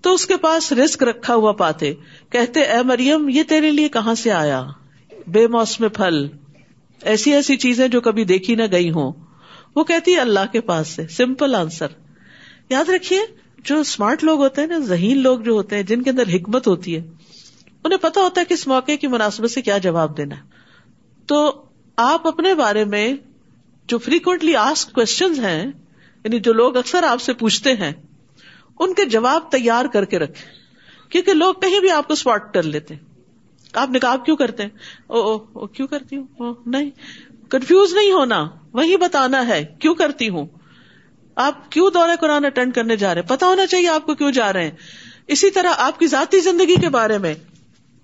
تو 0.00 0.14
اس 0.14 0.26
کے 0.26 0.36
پاس 0.36 0.72
رسک 0.72 1.02
رکھا 1.02 1.34
ہوا 1.34 1.52
پاتے، 1.52 1.94
کہتے، 2.30 2.60
اے 2.60 2.82
مریم، 2.82 3.28
یہ 3.28 3.42
تیرے 3.42 3.70
لیے 3.70 3.88
کہاں 3.88 4.14
سے 4.14 4.30
آیا؟ 4.30 4.66
بے 5.26 5.46
موسم 5.46 5.88
پھل۔ 5.88 6.26
ایسی 7.02 7.32
ایسی 7.32 7.56
چیزیں 7.56 7.88
جو 7.88 8.00
کبھی 8.00 8.24
دیکھی 8.24 8.54
نہ 8.54 8.62
گئی 8.72 8.90
ہوں۔ 8.90 9.12
وہ 9.76 9.84
کہتی 9.84 10.18
اللہ 10.18 10.52
کے 10.52 10.60
پاس 10.60 10.88
سے۔ 10.88 11.06
سمپل 11.06 11.54
آنسر 11.54 11.86
یاد 12.68 12.88
رکھیے، 12.88 13.20
جو 13.64 13.80
اسمارٹ 13.80 14.24
لوگ 14.24 14.38
ہوتے 14.38 14.60
ہیں 14.60 14.68
نا، 14.68 14.78
ذہین 14.78 15.18
لوگ 15.18 15.38
جو 15.38 15.52
ہوتے 15.52 15.76
ہیں، 15.76 15.82
جن 15.82 16.02
کے 16.02 16.10
اندر 16.10 16.28
حکمت 16.34 16.66
ہوتی 16.66 16.96
ہے، 16.96 17.02
انہیں 17.84 17.98
پتا 17.98 18.20
ہوتا 18.20 18.40
ہے 18.40 18.46
کہ 18.46 18.54
اس 18.54 18.66
موقع 18.66 18.92
کی 19.00 19.06
مناسبت 19.06 19.50
سے 19.50 19.62
کیا 19.62 19.78
جواب 19.78 20.16
دینا 20.16 20.34
تو 21.26 21.62
آپ 21.96 22.26
اپنے 22.26 22.54
بارے 22.54 22.84
میں 22.84 23.14
جو 23.86 23.98
فریکوینٹلی 23.98 24.56
آسک 24.56 24.92
کوشچنز 24.92 25.38
ہیں 25.38 25.66
یعنی 26.24 26.40
جو 26.40 26.52
لوگ 26.52 26.76
اکثر 26.76 27.02
آپ 27.02 27.20
سے 27.20 27.32
پوچھتے 27.32 27.74
ہیں 27.74 27.92
ان 28.78 28.94
کے 28.94 29.04
جواب 29.04 29.50
تیار 29.50 29.84
کر 29.84 30.04
کے 30.04 30.18
رکھے 30.18 30.62
کیونکہ 31.08 31.34
لوگ 31.34 31.54
کہیں 31.54 31.80
بھی 31.80 31.90
آپ 31.90 32.06
کو 32.06 32.12
اسپاٹ 32.12 32.54
کر 32.54 32.62
لیتے 32.62 32.94
آپ 33.72 33.90
نکاب 33.90 34.24
کیوں 34.24 34.36
کرتے 34.36 34.62
ہیں؟ 34.62 34.70
او 35.06 35.20
او, 35.20 35.38
او 35.52 35.66
کیوں 35.66 35.88
کرتی 35.88 36.16
ہوں؟ 36.16 36.24
او, 36.38 36.52
نہیں۔ 36.66 36.90
کنفیوز 37.50 37.94
نہیں 37.94 38.12
ہونا۔ 38.12 38.48
وہی 38.72 38.96
بتانا 38.96 39.46
ہے 39.46 39.64
کیوں 39.78 39.94
کرتی 39.94 40.28
ہوں؟ 40.28 40.46
آپ 41.36 41.72
کیوں 41.72 41.90
دورہ 41.90 42.16
قرآن 42.20 42.44
اٹینڈ 42.44 42.74
کرنے 42.74 42.96
جا 42.96 43.14
رہے 43.14 43.20
ہیں؟ 43.20 43.28
پتا 43.28 43.46
ہونا 43.46 43.66
چاہیے 43.66 43.88
آپ 43.88 44.06
کو 44.06 44.14
کیوں 44.14 44.32
جا 44.32 44.52
رہے 44.52 44.64
ہیں۔ 44.64 44.70
اسی 45.26 45.50
طرح 45.50 45.68
آپ 45.76 45.98
کی 45.98 46.06
ذاتی 46.06 46.40
زندگی 46.40 46.76
کے 46.76 46.88
بارے 46.88 47.18
میں 47.18 47.34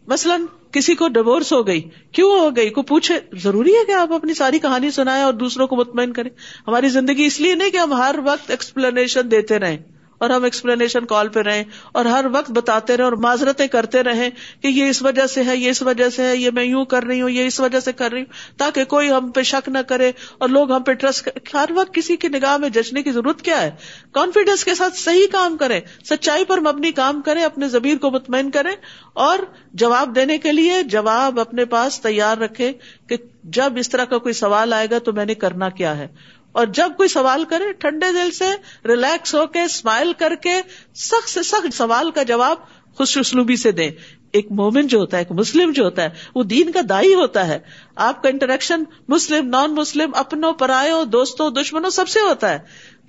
مثلاً 0.06 0.46
کسی 0.72 0.94
کو 0.94 1.08
ڈیوس 1.08 1.52
ہو 1.52 1.66
گئی، 1.66 1.88
کیوں 2.12 2.40
ہو 2.40 2.56
گئی؟ 2.56 2.70
کو 2.70 2.82
پوچھے، 2.82 3.18
ضروری 3.32 3.70
ہے 3.70 3.84
کہ 3.86 3.92
آپ 3.92 4.12
اپنی 4.12 4.34
ساری 4.34 4.58
کہانی 4.58 4.90
سنائیں 4.90 5.22
اور 5.22 5.32
دوسروں 5.32 5.66
کو 5.66 5.76
مطمئن 5.76 6.12
کریں؟ 6.12 6.30
ہماری 6.68 6.88
زندگی 6.88 7.24
اس 7.24 7.40
لیے 7.40 7.54
نہیں 7.54 7.70
کہ 7.70 7.76
ہم 7.76 7.92
ہر 7.92 8.14
وقت 8.24 8.50
ایکسپلینیشن 8.50 9.30
دیتے 9.30 9.58
رہیں۔ 9.58 9.78
اور 10.18 10.30
ہم 10.30 10.44
ایکسپلینیشن 10.44 11.06
کال 11.06 11.28
پہ 11.28 11.40
رہیں 11.40 11.64
اور 11.92 12.04
ہر 12.04 12.24
وقت 12.32 12.50
بتاتے 12.50 12.96
رہے 12.96 13.04
اور 13.04 13.12
معذرتیں 13.12 13.66
کرتے 13.66 14.02
رہیں 14.02 14.30
کہ 14.62 14.68
یہ 14.68 14.88
اس 14.88 15.02
وجہ 15.02 15.26
سے 15.26 15.44
ہے، 15.44 15.56
یہ 15.56 15.70
اس 15.70 15.82
وجہ 15.82 16.08
سے 16.08 16.22
ہے، 16.22 16.36
یہ 16.36 16.50
میں 16.50 16.64
یوں 16.64 16.84
کر 16.84 17.02
رہی 17.02 17.20
ہوں، 17.20 17.30
یہ 17.30 17.46
اس 17.46 17.60
وجہ 17.60 17.80
سے 17.80 17.92
کر 17.92 18.10
رہی 18.10 18.20
ہوں، 18.20 18.58
تاکہ 18.58 18.84
کوئی 18.84 19.10
ہم 19.10 19.30
پہ 19.30 19.42
شک 19.42 19.68
نہ 19.68 19.78
کرے 19.78 20.12
اور 20.38 20.48
لوگ 20.48 20.72
ہم 20.72 20.82
پہ 20.82 20.92
ٹرسٹ 20.92 21.28
ہر 21.54 21.70
وقت 21.70 21.94
کسی 21.94 22.16
کی 22.16 22.28
نگاہ 22.28 22.56
میں 22.56 22.68
جچنے 22.68 23.02
کی 23.02 23.12
ضرورت 23.12 23.42
کیا 23.42 23.62
ہے؟ 23.62 23.70
کانفیڈینس 24.12 24.64
کے 24.64 24.74
ساتھ 24.74 24.98
صحیح 24.98 25.26
کام 25.32 25.56
کریں، 25.56 25.80
سچائی 26.10 26.44
پر 26.44 26.58
مبنی 26.58 26.92
کام 26.92 27.20
کریں، 27.22 27.44
اپنے 27.44 27.68
زبیر 27.68 27.96
کو 27.96 28.10
مطمئن 28.10 28.50
کریں 28.50 28.74
اور 29.14 29.38
جواب 29.72 30.14
دینے 30.14 30.38
کے 30.38 30.52
لیے 30.52 30.82
جواب 30.82 31.40
اپنے 31.40 31.64
پاس 31.64 32.00
تیار 32.00 32.38
رکھے 32.38 32.72
کہ 33.08 33.16
جب 33.44 33.72
اس 33.76 33.88
طرح 33.88 34.04
کا 34.04 34.18
کوئی 34.18 34.32
سوال 34.32 34.72
آئے 34.72 34.86
گا 34.90 34.98
تو 34.98 35.12
میں 35.12 35.24
نے 35.24 35.34
کرنا 35.34 35.68
کیا 35.68 35.98
ہے۔ 35.98 36.08
اور 36.52 36.66
جب 36.66 36.92
کوئی 36.96 37.08
سوال 37.08 37.44
کرے، 37.44 37.72
ٹھنڈے 37.72 38.12
دل 38.12 38.30
سے 38.30 38.50
ریلیکس 38.88 39.34
ہو 39.34 39.46
کے 39.46 39.62
اسمائل 39.62 40.12
کر 40.12 40.34
کے، 40.34 40.62
سخت 40.94 41.28
سے 41.28 41.42
سخت 41.42 41.74
سوال 41.74 42.10
کا 42.10 42.22
جواب 42.22 42.56
خوش 42.96 43.18
اسلوبی 43.18 43.56
سے 43.56 43.72
دیں۔ 43.72 43.90
ایک 44.32 44.46
مومن 44.50 44.86
جو 44.86 44.98
ہوتا 44.98 45.16
ہے، 45.16 45.22
ایک 45.22 45.32
مسلم 45.32 45.72
جو 45.72 45.84
ہوتا 45.84 46.02
ہے، 46.02 46.08
وہ 46.34 46.42
دین 46.42 46.72
کا 46.72 46.80
دائی 46.88 47.14
ہوتا 47.14 47.46
ہے۔ 47.46 47.58
آپ 47.96 48.22
کا 48.22 48.28
انٹریکشن 48.28 48.82
مسلم 49.08 49.48
نان 49.48 49.74
مسلم 49.74 50.10
اپنوں 50.14 50.52
پرایوں 50.52 51.04
دوستوں، 51.04 51.50
دشمنوں، 51.50 51.90
سب 51.90 52.08
سے 52.08 52.20
ہوتا 52.20 52.48
ہے۔ 52.48 52.58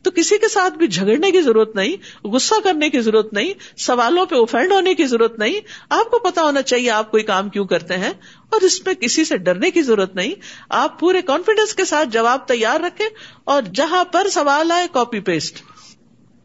تو 0.01 0.11
کسی 0.11 0.37
کے 0.37 0.47
ساتھ 0.47 0.73
بھی 0.73 0.87
جھگڑنے 0.87 1.31
کی 1.31 1.41
ضرورت 1.41 1.75
نہیں، 1.75 2.27
غصہ 2.27 2.55
کرنے 2.63 2.89
کی 2.89 2.99
ضرورت 2.99 3.33
نہیں، 3.33 3.53
سوالوں 3.77 4.25
پہ 4.25 4.35
اوفینڈ 4.35 4.71
ہونے 4.71 4.93
کی 4.93 5.05
ضرورت 5.05 5.39
نہیں، 5.39 5.59
آپ 5.89 6.11
کو 6.11 6.19
پتا 6.19 6.41
ہونا 6.41 6.61
چاہیے 6.61 6.89
آپ 6.89 7.11
کوئی 7.11 7.23
کام 7.23 7.49
کیوں 7.49 7.65
کرتے 7.65 7.97
ہیں، 7.97 8.13
اور 8.49 8.61
اس 8.61 8.85
میں 8.85 8.93
کسی 8.93 9.23
سے 9.23 9.37
ڈرنے 9.37 9.71
کی 9.71 9.81
ضرورت 9.81 10.15
نہیں، 10.15 10.33
آپ 10.69 10.99
پورے 10.99 11.21
کانفیڈینس 11.21 11.75
کے 11.75 11.85
ساتھ 11.85 12.09
جواب 12.09 12.47
تیار 12.47 12.79
رکھے 12.79 13.05
اور 13.43 13.61
جہاں 13.61 14.05
پر 14.05 14.27
سوال 14.29 14.71
آئے 14.71 14.87
کاپی 14.91 15.19
پیسٹ 15.19 15.61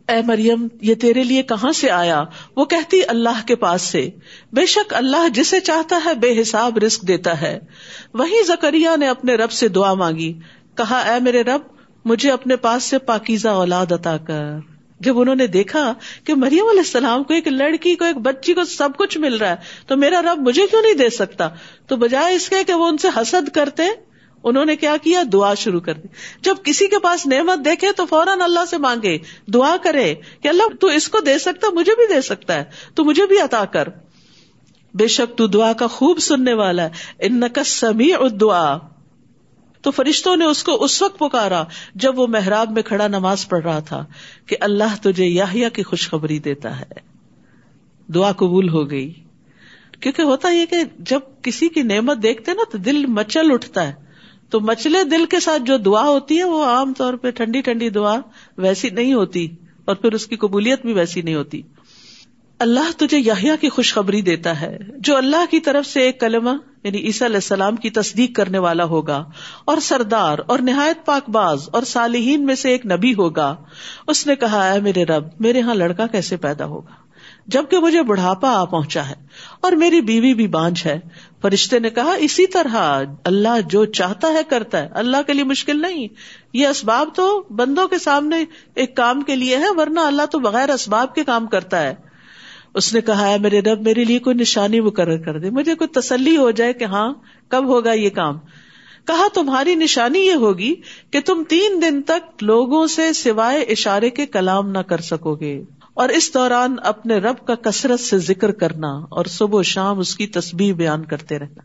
اے 0.09 0.21
مریم، 0.27 0.69
یہ 0.81 0.95
تیرے 0.95 1.23
لیے 1.23 1.43
کہاں 1.43 1.73
سے 1.73 1.91
آیا؟ 1.91 2.25
وہ 2.57 2.65
کہتی، 2.65 3.01
اللہ 3.09 3.47
کے 3.47 3.57
پاس 3.57 3.83
سے۔ 3.83 4.11
بے 4.53 4.67
شک 4.67 4.95
اللہ 4.95 5.29
جسے 5.29 5.61
چاہتا 5.61 6.01
ہے 6.05 6.15
بے 6.15 6.41
حساب 6.41 6.79
رسک 6.79 7.03
دیتا 7.09 7.41
ہے۔ 7.41 7.59
وہی 8.15 8.43
زکریا 8.43 8.97
نے 8.97 9.09
اپنے 9.09 9.35
رب 9.35 9.53
سے 9.53 9.69
دعا 9.69 9.95
مانگی۔ 9.95 10.33
کہا، 10.77 10.99
اے 10.99 11.21
میرے 11.21 11.43
رب 11.43 11.61
مجھے 12.05 12.31
اپنے 12.31 12.57
پاس 12.57 12.83
سے 12.83 12.99
پاکیزہ 12.99 13.49
اولاد 13.49 13.93
عطا 13.93 14.17
کر۔ 14.17 14.51
جب 15.01 15.21
انہوں 15.21 15.35
نے 15.35 15.47
دیکھا 15.47 15.95
کہ 16.25 16.35
مریم 16.35 16.67
علیہ 16.67 16.81
السلام 16.81 17.23
کو 17.23 17.35
ایک 17.35 17.49
لڑکی 17.49 17.95
کو، 17.95 18.05
ایک 18.05 18.17
بچی 18.17 18.55
کو 18.55 18.65
سب 18.65 18.89
کچھ 18.99 19.19
مل 19.19 19.37
رہا 19.37 19.51
ہے، 19.51 19.57
تو 19.87 19.97
میرا 19.97 20.23
رب 20.23 20.39
مجھے 20.39 20.67
کیوں 20.67 20.83
نہیں 20.83 20.95
دے 20.95 21.11
سکتا؟ 21.11 21.49
تو 21.87 21.97
بجائے 21.97 22.35
اس 22.35 22.49
کے 22.49 22.65
کہ 22.65 22.73
وہ 22.73 22.87
ان 22.87 22.99
سے 22.99 23.09
حسد 23.17 23.49
کرتے، 23.49 23.83
انہوں 24.45 24.65
نے 24.65 24.77
کیا 24.77 24.97
کیا؟ 25.03 25.23
دعا 25.33 25.55
شروع 25.55 25.81
کر 25.81 25.95
دی۔ 25.95 26.09
جب 26.41 26.55
کسی 26.65 26.89
کے 26.89 26.99
پاس 26.99 27.27
نعمت 27.27 27.65
دیکھے 27.65 27.93
تو 27.93 28.07
فوراً 28.07 28.41
اللہ 28.41 28.65
سے 28.71 28.79
مانگے، 28.79 29.19
دعا 29.47 29.77
کرے 29.83 30.15
کہ 30.43 30.49
اللہ، 30.49 30.77
تو 30.81 30.87
اس 30.87 31.09
کو 31.09 31.21
دے 31.21 31.39
سکتا، 31.39 31.67
مجھے 31.73 31.93
بھی 31.93 32.15
دے 32.15 32.21
سکتا 32.21 32.55
ہے، 32.55 32.65
تو 32.95 33.05
مجھے 33.05 33.27
بھی 33.27 33.41
عطا 33.41 33.65
کر۔ 33.65 33.89
بے 34.95 35.07
شک 35.07 35.39
تو 35.39 35.47
دعا 35.47 35.73
کا 35.73 35.87
خوب 35.87 36.19
سننے 36.19 36.55
والا 36.55 36.83
ہے۔ 36.83 36.91
ان 37.19 37.49
کا 37.49 37.65
سمی 37.65 38.11
دعا 38.41 38.79
تو 39.85 39.91
فرشتوں 39.91 40.37
نے 40.37 40.45
اس 40.45 40.65
کو 40.65 40.85
اس 40.85 41.03
وقت 41.03 41.19
پکارا 41.19 41.65
جب 41.95 42.19
وہ 42.19 42.27
محراب 42.27 42.71
میں 42.71 42.83
کھڑا 42.83 43.09
نماز 43.09 43.49
پڑھ 43.49 43.65
رہا 43.65 43.79
تھا 43.79 44.05
کہ 44.47 44.57
اللہ 44.61 44.97
تجھے 45.03 45.25
یا 45.25 45.69
کی 45.69 45.83
خوشخبری 45.83 46.39
دیتا 46.39 46.81
ہے۔ 46.81 46.93
دعا 48.13 48.33
قبول 48.33 48.69
ہو 48.69 48.91
گئی۔ 48.91 49.13
کیونکہ 50.01 50.23
ہوتا 50.23 50.49
یہ 50.49 50.67
کہ 50.67 50.77
جب 50.99 51.21
کسی 51.43 51.69
کی 51.69 51.83
نعمت 51.83 52.23
دیکھتے 52.23 52.55
نا 52.55 52.63
تو 52.71 52.79
دل 52.79 53.07
مچل 53.07 53.53
اٹھتا 53.53 53.89
ہے۔ 53.89 53.93
تو 54.51 54.61
مچلے 54.61 55.05
دل 55.05 55.27
کے 55.27 55.41
ساتھ 55.41 55.63
جو 55.63 55.77
دعا 55.77 56.09
ہوتی 56.09 56.39
ہے 56.39 56.45
وہ 56.45 56.65
عام 56.65 56.93
طور 56.93 57.15
پہ 57.15 57.31
ٹھنڈی 57.31 57.61
ٹھنڈی 57.61 57.91
دعا 57.91 58.17
ویسی 58.59 58.91
نہیں 58.91 59.15
ہوتی 59.15 59.49
اور 59.85 59.97
پھر 59.97 60.13
اس 60.13 60.27
کی 60.27 60.37
قبولیت 60.37 60.83
بھی 60.83 60.93
ویسی 60.93 61.23
نہیں 61.23 61.35
ہوتی۔ 61.35 61.63
اللہ 62.59 62.93
تجھے 62.97 63.19
یاہیا 63.19 63.57
کی 63.57 63.69
خوشخبری 63.69 64.23
دیتا 64.23 64.61
ہے۔ 64.61 64.79
جو 64.99 65.17
اللہ 65.17 65.45
کی 65.51 65.61
طرف 65.61 65.87
سے 65.87 66.01
ایک 66.01 66.21
کلمہ 66.21 66.51
یعنی 66.85 66.99
عیسیٰ 66.99 67.27
علیہ 67.27 67.37
السلام 67.37 67.77
کی 67.77 67.91
تصدیق 67.91 68.37
کرنے 68.37 68.59
والا 68.59 68.85
ہوگا 68.85 69.25
اور 69.65 69.77
سردار 69.77 70.39
اور 70.47 70.59
نہایت 70.59 71.05
پاک 71.05 71.31
باز 71.31 71.69
اور 71.73 71.83
صالحین 71.83 72.47
میں 72.47 72.55
سے 72.55 72.71
ایک 72.71 72.87
نبی 72.87 73.15
ہوگا۔ 73.15 73.57
اس 74.07 74.27
نے 74.27 74.37
کہا 74.37 74.75
ہے 74.75 74.81
میرے 74.81 75.05
رب، 75.05 75.25
میرے 75.41 75.59
یہاں 75.59 75.75
لڑکا 75.75 76.07
کیسے 76.07 76.37
پیدا 76.37 76.65
ہوگا؟ 76.65 77.05
جبکہ 77.47 77.79
مجھے 77.79 78.03
بڑھاپا 78.03 78.51
آ 78.53 78.65
پہنچا 78.65 79.09
ہے 79.09 79.15
اور 79.61 79.73
میری 79.73 80.01
بیوی 80.01 80.35
بھی 80.35 80.49
بانج 80.49 80.83
ہے۔ 80.87 81.01
فرشتے 81.43 81.79
نے 81.79 81.91
کہا، 81.91 82.13
اسی 82.13 82.47
طرح 82.47 83.03
اللہ 83.25 83.61
جو 83.69 83.85
چاہتا 83.85 84.29
ہے 84.29 84.43
کرتا 84.49 84.83
ہے۔ 84.83 84.89
اللہ 84.95 85.17
کے 85.27 85.33
لیے 85.33 85.45
مشکل 85.45 85.83
نہیں۔ 85.83 86.09
یہ 86.53 86.67
اسباب 86.67 87.09
تو 87.15 87.45
بندوں 87.51 87.89
کے 87.89 87.99
سامنے 87.99 88.45
ایک 88.75 88.97
کام 88.97 89.21
کے 89.21 89.37
لیے 89.37 89.57
ہے 89.57 89.71
ورنہ 89.77 90.01
اللہ 90.01 90.27
تو 90.27 90.39
بغیر 90.39 90.71
اسباب 90.71 91.15
کے 91.15 91.25
کام 91.25 91.47
کرتا 91.47 91.83
ہے۔ 91.83 92.14
اس 92.75 92.95
نے 92.95 93.01
کہا 93.01 93.29
ہے 93.29 93.39
میرے 93.39 93.61
رب، 93.61 93.83
میرے 93.83 94.05
لیے 94.05 94.19
کوئی 94.19 94.37
نشانی 94.37 94.81
مقرر 94.81 95.17
کر 95.17 95.39
دے، 95.39 95.51
مجھے 95.51 95.75
کوئی 95.75 95.89
تسلی 95.89 96.37
ہو 96.37 96.51
جائے 96.51 96.73
کہ 96.73 96.85
ہاں 96.85 97.15
کب 97.49 97.65
ہوگا 97.65 97.93
یہ 97.93 98.11
کام؟ 98.11 98.39
کہا، 99.07 99.27
تمہاری 99.35 99.75
نشانی 99.75 100.19
یہ 100.19 100.33
ہوگی 100.33 100.75
کہ 101.11 101.21
تم 101.21 101.43
تین 101.49 101.83
دن 101.83 102.03
تک 102.03 102.43
لوگوں 102.43 102.87
سے 102.87 103.13
سوائے 103.13 103.63
اشارے 103.63 104.11
کے 104.11 104.27
کلام 104.27 104.71
نہ 104.71 104.79
کر 104.79 105.01
سکو 105.01 105.35
گے 105.35 105.63
اور 105.95 106.09
اس 106.09 106.35
دوران 106.35 106.77
اپنے 106.85 107.19
رب 107.19 107.47
کا 107.47 107.55
کثرت 107.55 108.01
سے 108.01 108.19
ذکر 108.19 108.53
کرنا 108.53 108.89
اور 108.89 109.25
صبح 109.25 109.59
و 109.59 109.63
شام 109.63 109.99
اس 109.99 110.17
کی 110.17 110.27
تصبیح 110.27 110.75
بیان 110.75 111.05
کرتے 111.05 111.39
رہنا. 111.39 111.63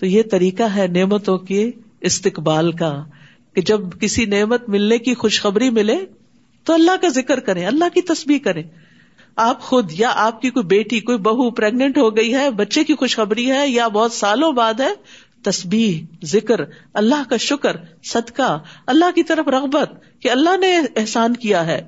تو 0.00 0.06
یہ 0.06 0.22
طریقہ 0.30 0.62
ہے 0.62 0.86
نعمتوں 0.86 1.38
کے 1.38 1.70
استقبال 2.00 2.72
کا، 2.72 3.04
کہ 3.54 3.60
جب 3.60 3.80
کسی 4.00 4.24
نعمت 4.24 4.68
ملنے 4.68 4.98
کی 4.98 5.14
خوشخبری 5.14 5.70
ملے 5.70 5.96
تو 6.64 6.72
اللہ 6.72 6.96
کا 7.02 7.08
ذکر 7.08 7.40
کریں، 7.40 7.66
اللہ 7.66 7.84
کی 7.94 8.00
تصبیح 8.02 8.38
کریں۔ 8.38 8.62
آپ 9.36 9.60
خود 9.60 9.92
یا 9.92 10.12
آپ 10.14 10.42
کی 10.42 10.50
کوئی 10.50 10.64
بیٹی، 10.64 11.00
کوئی 11.00 11.18
بہو 11.18 11.50
پریگنٹ 11.50 11.98
ہو 11.98 12.16
گئی 12.16 12.34
ہے، 12.34 12.50
بچے 12.50 12.84
کی 12.84 12.94
خوشخبری 12.94 13.50
ہے 13.50 13.68
یا 13.68 13.88
بہت 13.88 14.12
سالوں 14.12 14.52
بعد 14.52 14.80
ہے، 14.80 14.94
تسبیح، 15.42 16.16
ذکر، 16.24 16.60
اللہ 16.94 17.30
کا 17.30 17.36
شکر، 17.36 17.76
صدقہ، 18.04 18.58
اللہ 18.86 19.10
کی 19.14 19.22
طرف 19.22 19.48
رغبت 19.48 19.92
کہ 20.20 20.30
اللہ 20.30 20.56
نے 20.56 20.78
احسان 20.96 21.36
کیا 21.36 21.66
ہے۔ 21.66 21.82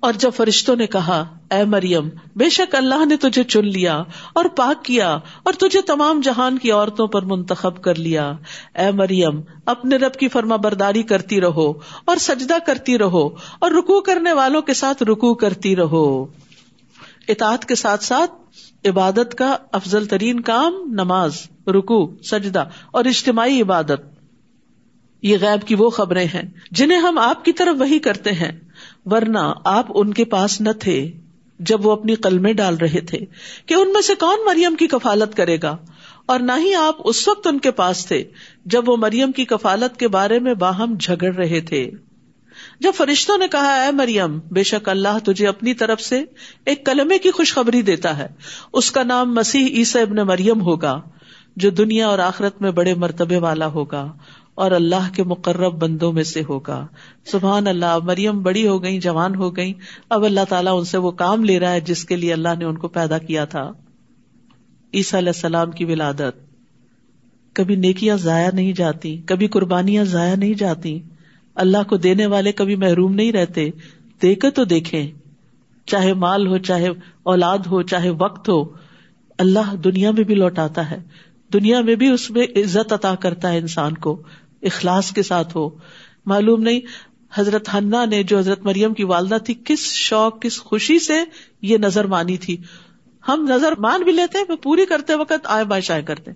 اور 0.00 0.12
جب 0.12 0.30
فرشتوں 0.36 0.76
نے 0.76 0.86
کہا، 0.86 1.24
اے 1.50 1.64
مریم، 1.64 2.08
بے 2.36 2.48
شک 2.48 2.74
اللہ 2.74 3.04
نے 3.04 3.16
تجھے 3.16 3.44
چن 3.44 3.66
لیا 3.66 4.02
اور 4.32 4.44
پاک 4.44 4.84
کیا 4.84 5.18
اور 5.42 5.52
تجھے 5.52 5.80
تمام 5.80 6.20
جہان 6.20 6.58
کی 6.58 6.70
عورتوں 6.70 7.06
پر 7.06 7.22
منتخب 7.22 7.82
کر 7.82 7.94
لیا۔ 7.94 8.32
اے 8.74 8.90
مریم، 8.90 9.40
اپنے 9.66 9.96
رب 9.96 10.14
کی 10.14 10.28
فرما 10.28 10.56
برداری 10.56 11.02
کرتی 11.02 11.40
رہو 11.40 11.72
اور 12.04 12.16
سجدہ 12.16 12.56
کرتی 12.66 12.98
رہو 12.98 13.28
اور 13.58 13.70
رکو 13.70 14.00
کرنے 14.00 14.32
والوں 14.32 14.62
کے 14.62 14.74
ساتھ 14.74 15.02
رکو 15.02 15.34
کرتی 15.34 15.76
رہو۔ 15.76 16.24
اطاعت 17.28 17.64
کے 17.64 17.74
ساتھ 17.74 18.04
ساتھ 18.04 18.32
عبادت 18.88 19.34
کا 19.34 19.56
افضل 19.72 20.06
ترین 20.06 20.40
کام 20.40 20.74
نماز 20.86 21.36
رکو 21.66 22.16
سجدہ 22.22 22.64
اور 22.90 23.04
اجتماعی 23.04 23.62
عبادت۔ 23.62 24.00
یہ 25.22 25.36
غیب 25.40 25.66
کی 25.66 25.74
وہ 25.74 25.90
خبریں 25.90 26.24
ہیں 26.24 26.50
جنہیں 26.70 26.98
ہم 26.98 27.18
آپ 27.18 27.44
کی 27.44 27.52
طرف 27.52 27.80
وہی 27.80 27.98
کرتے 27.98 28.32
ہیں، 28.32 28.52
ورنہ 29.04 29.52
آپ 29.64 29.86
ان 29.94 30.14
کے 30.14 30.24
پاس 30.24 30.60
نہ 30.60 30.68
تھے 30.80 31.12
جب 31.58 31.86
وہ 31.86 31.92
اپنی 31.92 32.14
قلمیں 32.14 32.52
ڈال 32.52 32.76
رہے 32.76 33.00
تھے 33.00 33.18
کہ 33.66 33.74
ان 33.74 33.92
میں 33.92 34.00
سے 34.00 34.14
کون 34.14 34.38
مریم 34.46 34.76
کی 34.76 34.86
کفالت 34.86 35.36
کرے 35.36 35.58
گا۔ 35.62 35.76
اور 36.26 36.40
نہ 36.40 36.52
ہی 36.58 36.74
آپ 36.74 36.96
اس 37.04 37.28
وقت 37.28 37.46
ان 37.46 37.58
کے 37.58 37.70
پاس 37.70 38.06
تھے 38.06 38.24
جب 38.64 38.88
وہ 38.88 38.96
مریم 38.96 39.32
کی 39.32 39.44
کفالت 39.44 39.96
کے 39.96 40.08
بارے 40.08 40.38
میں 40.38 40.54
باہم 40.54 40.94
جھگڑ 41.00 41.34
رہے 41.34 41.60
تھے۔ 41.60 41.90
جب 42.80 42.92
فرشتوں 42.96 43.38
نے 43.38 43.48
کہا، 43.48 43.82
اے 43.84 43.90
مریم، 43.90 44.38
بے 44.50 44.62
شک 44.62 44.88
اللہ 44.88 45.18
تجھے 45.24 45.46
اپنی 45.46 45.74
طرف 45.74 46.00
سے 46.00 46.22
ایک 46.66 46.86
کلمے 46.86 47.18
کی 47.18 47.30
خوشخبری 47.30 47.82
دیتا 47.82 48.18
ہے۔ 48.18 48.26
اس 48.72 48.90
کا 48.90 49.02
نام 49.02 49.34
مسیح 49.34 49.66
عیسی 49.66 50.00
ابن 50.00 50.16
مریم 50.16 50.60
ہوگا، 50.60 51.00
جو 51.56 51.70
دنیا 51.70 52.08
اور 52.08 52.18
آخرت 52.18 52.62
میں 52.62 52.70
بڑے 52.70 52.94
مرتبے 52.94 53.36
والا 53.36 53.66
ہوگا 53.66 54.12
اور 54.54 54.70
اللہ 54.70 55.14
کے 55.14 55.22
مقرب 55.22 55.72
بندوں 55.72 56.12
میں 56.12 56.24
سے 56.24 56.42
ہوگا۔ 56.48 56.86
سبحان 57.24 57.66
اللہ 57.66 57.98
مریم 57.98 58.42
بڑی 58.42 58.66
ہو 58.66 58.82
گئی 58.82 59.00
جوان 59.00 59.34
ہو 59.34 59.56
گئی 59.56 59.72
اب 60.10 60.24
اللہ 60.24 60.40
تعالیٰ 60.48 60.78
ان 60.78 60.84
سے 60.84 60.98
وہ 60.98 61.10
کام 61.10 61.44
لے 61.44 61.60
رہا 61.60 61.72
ہے 61.72 61.80
جس 61.80 62.04
کے 62.04 62.16
لیے 62.16 62.32
اللہ 62.32 62.48
نے 62.58 62.64
ان 62.64 62.78
کو 62.78 62.88
پیدا 62.88 63.18
کیا 63.18 63.44
تھا۔ 63.44 63.72
عیسیٰ 64.94 65.20
علیہ 65.20 65.32
السلام 65.34 65.70
کی 65.70 65.84
ولادت۔ 65.84 66.54
کبھی 67.52 67.76
نیکیاں 67.76 68.16
ضائع 68.16 68.50
نہیں 68.52 68.72
جاتی، 68.72 69.22
کبھی 69.26 69.46
قربانیاں 69.46 70.04
ضائع 70.04 70.36
نہیں 70.36 70.54
جاتی۔ 70.54 71.00
اللہ 71.54 71.78
کو 71.88 71.96
دینے 71.96 72.26
والے 72.26 72.52
کبھی 72.52 72.76
محروم 72.76 73.14
نہیں 73.14 73.32
رہتے۔ 73.32 73.70
دیکھے 74.22 74.50
تو 74.50 74.64
دیکھیں۔ 74.64 75.12
چاہے 75.86 76.12
مال 76.12 76.46
ہو، 76.46 76.58
چاہے 76.58 76.88
اولاد 77.22 77.58
ہو، 77.58 77.82
چاہے 77.82 78.10
وقت 78.10 78.48
ہو، 78.48 78.64
اللہ 79.38 79.76
دنیا 79.76 80.10
میں 80.10 80.24
بھی 80.24 80.34
لوٹاتا 80.34 80.90
ہے۔ 80.90 80.96
دنیا 81.52 81.80
میں 81.80 81.94
بھی 81.94 82.08
اس 82.08 82.30
میں 82.30 82.42
عزت 82.56 82.92
عطا 82.92 83.14
کرتا 83.14 83.52
ہے 83.52 83.58
انسان 83.58 83.94
کو۔ 83.94 84.22
اخلاص 84.62 85.12
کے 85.12 85.22
ساتھ 85.22 85.56
ہو۔ 85.56 85.70
معلوم 86.26 86.62
نہیں 86.62 86.80
حضرت 87.34 87.74
ہننا 87.74 88.04
نے 88.04 88.22
جو 88.22 88.38
حضرت 88.38 88.64
مریم 88.64 88.94
کی 88.94 89.04
والدہ 89.04 89.38
تھی، 89.44 89.54
کس 89.64 89.78
شوق، 89.78 90.42
کس 90.42 90.60
خوشی 90.60 90.98
سے 90.98 91.14
یہ 91.62 91.78
نظر 91.78 92.04
مانی 92.04 92.36
تھی۔ 92.36 92.56
ہم 93.28 93.44
نظر 93.48 93.74
مان 93.78 94.02
بھی 94.02 94.12
لیتے 94.12 94.38
ہیں 94.38 94.56
پوری 94.56 94.84
کرتے 94.86 95.14
وقت 95.14 95.46
آئے 95.46 95.64
بائے 95.64 95.82
شائے 95.82 96.02
کرتے 96.02 96.30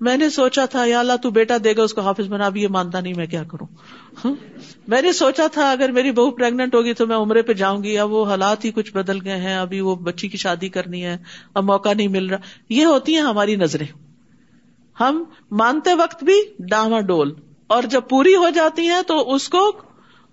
میں 0.00 0.16
نے 0.16 0.28
سوچا 0.30 0.64
تھا، 0.66 0.84
یا 0.84 0.98
اللہ 1.00 1.16
تو 1.22 1.30
بیٹا 1.30 1.56
دے 1.64 1.76
گا 1.76 1.82
اس 1.82 1.94
کو 1.94 2.00
حافظ 2.00 2.28
بنا 2.28 2.48
بھی 2.48 2.62
یہ 2.62 2.68
مانتا 2.68 3.00
نہیں، 3.00 3.14
میں 3.16 3.26
کیا 3.26 3.42
کروں؟ 3.42 3.66
میں 4.88 5.02
نے 5.02 5.12
سوچا 5.12 5.46
تھا، 5.52 5.70
اگر 5.70 5.92
میری 5.92 6.12
بہو 6.12 6.30
پریگنٹ 6.30 6.74
ہوگی 6.74 6.92
تو 6.92 7.06
میں 7.06 7.16
عمرے 7.16 7.42
پہ 7.42 7.52
جاؤں 7.52 7.82
گی، 7.84 7.92
یا 7.92 8.04
وہ 8.04 8.24
حالات 8.26 8.64
ہی 8.64 8.70
کچھ 8.70 8.92
بدل 8.92 9.18
گئے 9.24 9.36
ہیں، 9.36 9.56
ابھی 9.56 9.80
وہ 9.80 9.94
بچی 10.02 10.28
کی 10.28 10.38
شادی 10.38 10.68
کرنی 10.68 11.04
ہے، 11.04 11.16
اب 11.54 11.64
موقع 11.64 11.92
نہیں 11.92 12.08
مل 12.08 12.26
رہا۔ 12.26 12.38
یہ 12.68 12.84
ہوتی 12.84 13.14
ہیں 13.14 13.22
ہماری 13.22 13.56
نظریں۔ 13.56 13.86
ہم 14.96 15.22
مانتے 15.50 15.94
وقت 15.94 16.24
بھی 16.24 16.40
ڈاما 16.70 17.00
ڈول، 17.00 17.34
اور 17.66 17.82
جب 17.82 18.08
پوری 18.08 18.34
ہو 18.36 18.48
جاتی 18.54 18.88
ہیں 18.88 19.02
تو 19.02 19.34
اس 19.34 19.48
کو 19.48 19.70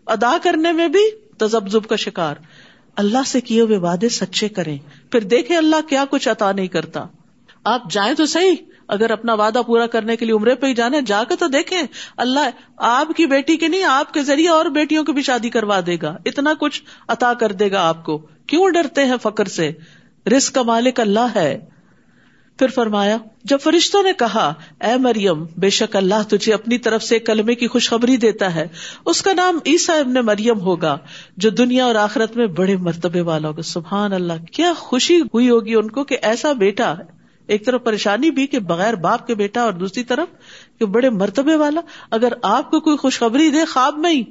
ادا 0.08 0.36
کرنے 0.44 0.72
میں 0.72 0.88
بھی 0.88 1.10
تزبزب 1.38 1.86
کا 1.86 1.96
شکار۔ 1.96 2.36
اللہ 2.96 3.18
سے 3.26 3.42
کیے 3.42 3.62
ہوئے 3.62 3.78
وعدے 3.78 4.10
سچے 4.10 4.50
کریں۔ 4.50 4.78
پھر 5.12 5.20
دیکھیں 5.20 5.58
اللہ 5.58 5.76
کیا 5.90 6.06
کچھ 6.10 6.30
عطا 6.30 6.52
نہیں 6.52 6.68
کرتا۔ 6.68 7.06
آپ 7.64 7.92
جائیں 7.92 8.14
تو 8.14 8.26
صحیح، 8.26 8.56
اگر 8.88 9.12
اپنا 9.12 9.34
وعدہ 9.34 9.62
پورا 9.68 9.88
کرنے 9.88 10.16
کے 10.16 10.26
لیے 10.26 10.36
عمرے 10.36 10.56
پہ 10.56 10.68
ہی 10.68 10.74
جانے 10.74 11.02
جا 11.02 11.24
کے 11.30 11.36
تو 11.36 11.48
دیکھیں۔ 11.48 11.84
اللہ 12.18 12.50
آپ 12.78 13.08
کی 13.18 13.26
بیٹی 13.26 13.58
کے 13.58 13.68
نہیں، 13.68 13.84
آپ 13.84 14.14
کے 14.14 14.24
ذریعے 14.24 14.50
اور 14.50 14.66
بیٹیوں 14.66 15.04
کی 15.04 15.12
بھی 15.12 15.22
شادی 15.22 15.50
کروا 15.50 15.80
دے 15.86 15.98
گا۔ 16.02 16.18
اتنا 16.26 16.54
کچھ 16.60 16.84
عطا 17.08 17.34
کر 17.34 17.52
دے 17.52 17.72
گا 17.72 17.88
آپ 17.88 18.06
کو۔ 18.06 18.18
کیوں 18.48 18.70
ڈرتے 18.70 19.06
ہیں 19.06 19.16
فخر 19.22 19.46
سے؟ 19.46 19.72
رسک 20.38 20.56
کا 20.56 20.62
مالک 20.62 21.00
اللہ 21.00 21.28
ہے۔ 21.36 21.71
پھر 22.62 22.70
فرمایا، 22.70 23.18
جب 23.44 23.58
فرشتوں 23.64 24.04
نے 24.04 24.14
کہا، 24.14 24.54
اے 24.82 24.98
مریم، 24.98 25.46
بے 25.58 25.70
شک 25.70 25.96
اللہ 25.96 26.30
تجھے 26.30 26.54
اپنی 26.54 26.78
طرف 26.78 27.04
سے 27.04 27.20
کلمے 27.20 27.56
کی 27.56 27.68
خوشخبری 27.68 28.18
دیتا 28.18 28.56
ہے، 28.56 28.68
اس 29.06 29.22
کا 29.22 29.34
نام 29.34 29.60
عیسا 29.66 29.94
ابن 29.94 30.14
مریم 30.14 30.60
ہوگا، 30.60 30.98
جو 31.38 31.50
دنیا 31.50 31.86
اور 31.86 31.96
آخرت 31.96 32.38
میں 32.38 32.48
بڑے 32.48 32.76
مرتبے 32.76 33.22
والا 33.22 33.48
ہوگا۔ 33.48 33.62
سبحان 33.62 34.14
اللہ، 34.14 34.34
کیا 34.52 34.74
خوشی 34.78 35.22
ہوئی 35.22 35.50
ہوگی 35.50 35.76
ان 35.76 35.92
کو 35.92 36.04
کہ 36.04 36.18
ایسا 36.22 36.54
بیٹا، 36.54 36.96
ایک 37.48 37.66
طرف 37.66 37.84
پریشانی 37.84 38.32
بھی 38.32 38.48
کہ 38.48 38.60
بغیر 38.60 38.94
باپ 38.94 39.28
کے 39.28 39.36
بیٹا 39.36 39.62
اور 39.62 39.74
دوسری 39.74 40.04
طرف 40.04 40.28
کہ 40.80 40.86
بڑے 40.86 41.10
مرتبے 41.10 41.56
والا۔ 41.56 41.82
اگر 42.12 42.34
آپ 42.42 42.72
کو 42.72 42.80
کوئی 42.80 42.98
خوشخبری 42.98 43.50
دے 43.50 43.66
خواب 43.66 43.98
میں 43.98 44.12
ہی 44.12 44.24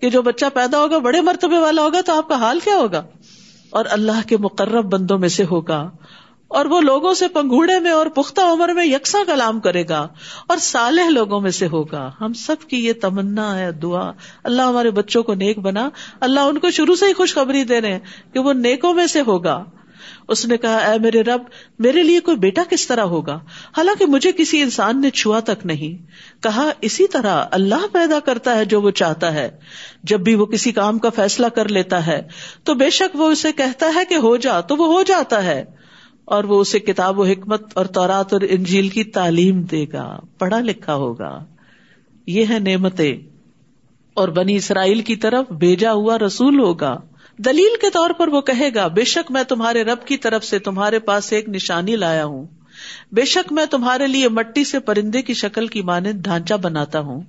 کہ 0.00 0.10
جو 0.10 0.22
بچہ 0.22 0.46
پیدا 0.54 0.78
ہوگا، 0.78 0.98
بڑے 0.98 1.20
مرتبے 1.20 1.58
والا 1.58 1.82
ہوگا، 1.82 2.00
تو 2.00 2.12
آپ 2.12 2.28
کا 2.28 2.34
حال 2.34 2.58
کیا 2.64 2.76
ہوگا؟ 2.76 3.02
اور 3.70 3.84
اللہ 3.90 4.28
کے 4.28 4.36
مقرب 4.36 4.84
بندوں 4.84 5.18
میں 5.18 5.28
سے 5.28 5.44
ہوگا۔ 5.44 5.90
اور 6.50 6.66
وہ 6.66 6.80
لوگوں 6.80 7.14
سے 7.14 7.28
پنگوڑے 7.28 7.80
میں 7.80 7.90
اور 7.90 8.06
پختہ 8.06 8.40
عمر 8.40 8.68
میں 8.68 8.86
یکساں 8.86 9.24
کلام 9.24 9.60
کرے 9.60 9.84
گا 9.88 10.08
اور 10.48 10.56
صالح 10.56 11.08
لوگوں 11.08 11.40
میں 11.40 11.50
سے 11.50 11.66
ہوگا۔ 11.66 12.10
ہم 12.20 12.32
سب 12.32 12.56
کی 12.68 12.86
یہ 12.86 12.92
تمنا 12.92 13.58
ہے، 13.58 13.72
دعا۔ 13.72 14.12
اللہ 14.44 14.62
ہمارے 14.62 14.90
بچوں 14.90 15.22
کو 15.22 15.34
نیک 15.34 15.58
بنا۔ 15.58 15.88
اللہ 16.20 16.40
ان 16.40 16.58
کو 16.58 16.70
شروع 16.70 16.94
سے 16.94 17.06
ہی 17.06 17.12
خوشخبری 17.12 17.64
دے 17.64 17.80
رہے 17.80 17.92
ہیں 17.92 17.98
کہ 18.32 18.38
وہ 18.38 18.52
نیکوں 18.52 18.94
میں 18.94 19.06
سے 19.06 19.20
ہوگا۔ 19.20 19.64
اس 20.28 20.46
نے 20.46 20.56
کہا، 20.56 20.76
اے 20.76 20.98
میرے 20.98 21.22
رب، 21.22 21.42
میرے 21.78 22.02
لیے 22.02 22.20
کوئی 22.20 22.36
بیٹا 22.36 22.62
کس 22.70 22.86
طرح 22.86 23.00
ہوگا؟ 23.00 23.34
حالانکہ 23.76 24.06
مجھے 24.06 24.32
کسی 24.32 24.62
انسان 24.62 25.00
نے 25.00 25.10
چھوا 25.10 25.40
تک 25.40 25.66
نہیں۔ 25.66 26.10
کہا، 26.42 26.70
اسی 26.80 27.06
طرح 27.06 27.44
اللہ 27.50 27.86
پیدا 27.92 28.20
کرتا 28.20 28.56
ہے 28.56 28.64
جو 28.64 28.80
وہ 28.80 28.90
چاہتا 28.90 29.34
ہے۔ 29.34 29.50
جب 30.02 30.20
بھی 30.20 30.34
وہ 30.34 30.46
کسی 30.46 30.72
کام 30.72 30.98
کا 30.98 31.08
فیصلہ 31.08 31.46
کر 31.46 31.68
لیتا 31.68 32.06
ہے، 32.06 32.28
تو 32.64 32.74
بے 32.74 32.90
شک 32.90 33.16
وہ 33.16 33.30
اسے 33.30 33.52
کہتا 33.52 33.86
ہے 33.94 34.04
کہ 34.08 34.14
ہو 34.14 34.36
جا، 34.36 34.60
تو 34.60 34.76
وہ 34.76 34.86
ہو 34.86 35.02
جاتا 35.02 35.44
ہے۔ 35.44 35.79
اور 36.24 36.44
وہ 36.44 36.60
اسے 36.60 36.78
کتاب 36.78 37.18
و 37.18 37.24
حکمت 37.24 37.62
اور 37.74 37.86
تورات 37.86 38.32
اور 38.32 38.40
انجیل 38.48 38.88
کی 38.88 39.04
تعلیم 39.04 39.62
دے 39.62 39.86
گا، 39.92 40.20
پڑھا 40.38 40.60
لکھا 40.60 40.94
ہوگا۔ 40.94 41.44
یہ 42.26 42.44
ہے 42.50 42.58
نعمتیں۔ 42.58 43.16
اور 44.14 44.28
بنی 44.28 44.56
اسرائیل 44.56 45.00
کی 45.00 45.16
طرف 45.16 45.52
بھیجا 45.52 45.92
ہوا 45.92 46.18
رسول 46.18 46.60
ہوگا۔ 46.60 47.00
دلیل 47.38 47.76
کے 47.80 47.90
طور 47.90 48.10
پر 48.10 48.28
وہ 48.28 48.40
کہے 48.40 48.70
گا، 48.74 48.86
بے 48.86 49.04
شک 49.04 49.30
میں 49.30 49.42
تمہارے 49.42 49.82
رب 49.84 50.04
کی 50.04 50.16
طرف 50.16 50.44
سے 50.44 50.58
تمہارے 50.58 50.98
پاس 50.98 51.32
ایک 51.32 51.48
نشانی 51.48 51.96
لایا 51.96 52.24
ہوں۔ 52.24 52.46
بے 53.12 53.24
شک 53.24 53.52
میں 53.52 53.66
تمہارے 53.66 54.06
لیے 54.06 54.28
مٹی 54.28 54.64
سے 54.64 54.78
پرندے 54.78 55.22
کی 55.22 55.34
شکل 55.34 55.66
کی 55.66 55.82
مانند 55.82 56.22
ڈھانچہ 56.22 56.54
بناتا 56.54 57.00
ہوں۔ 57.00 57.20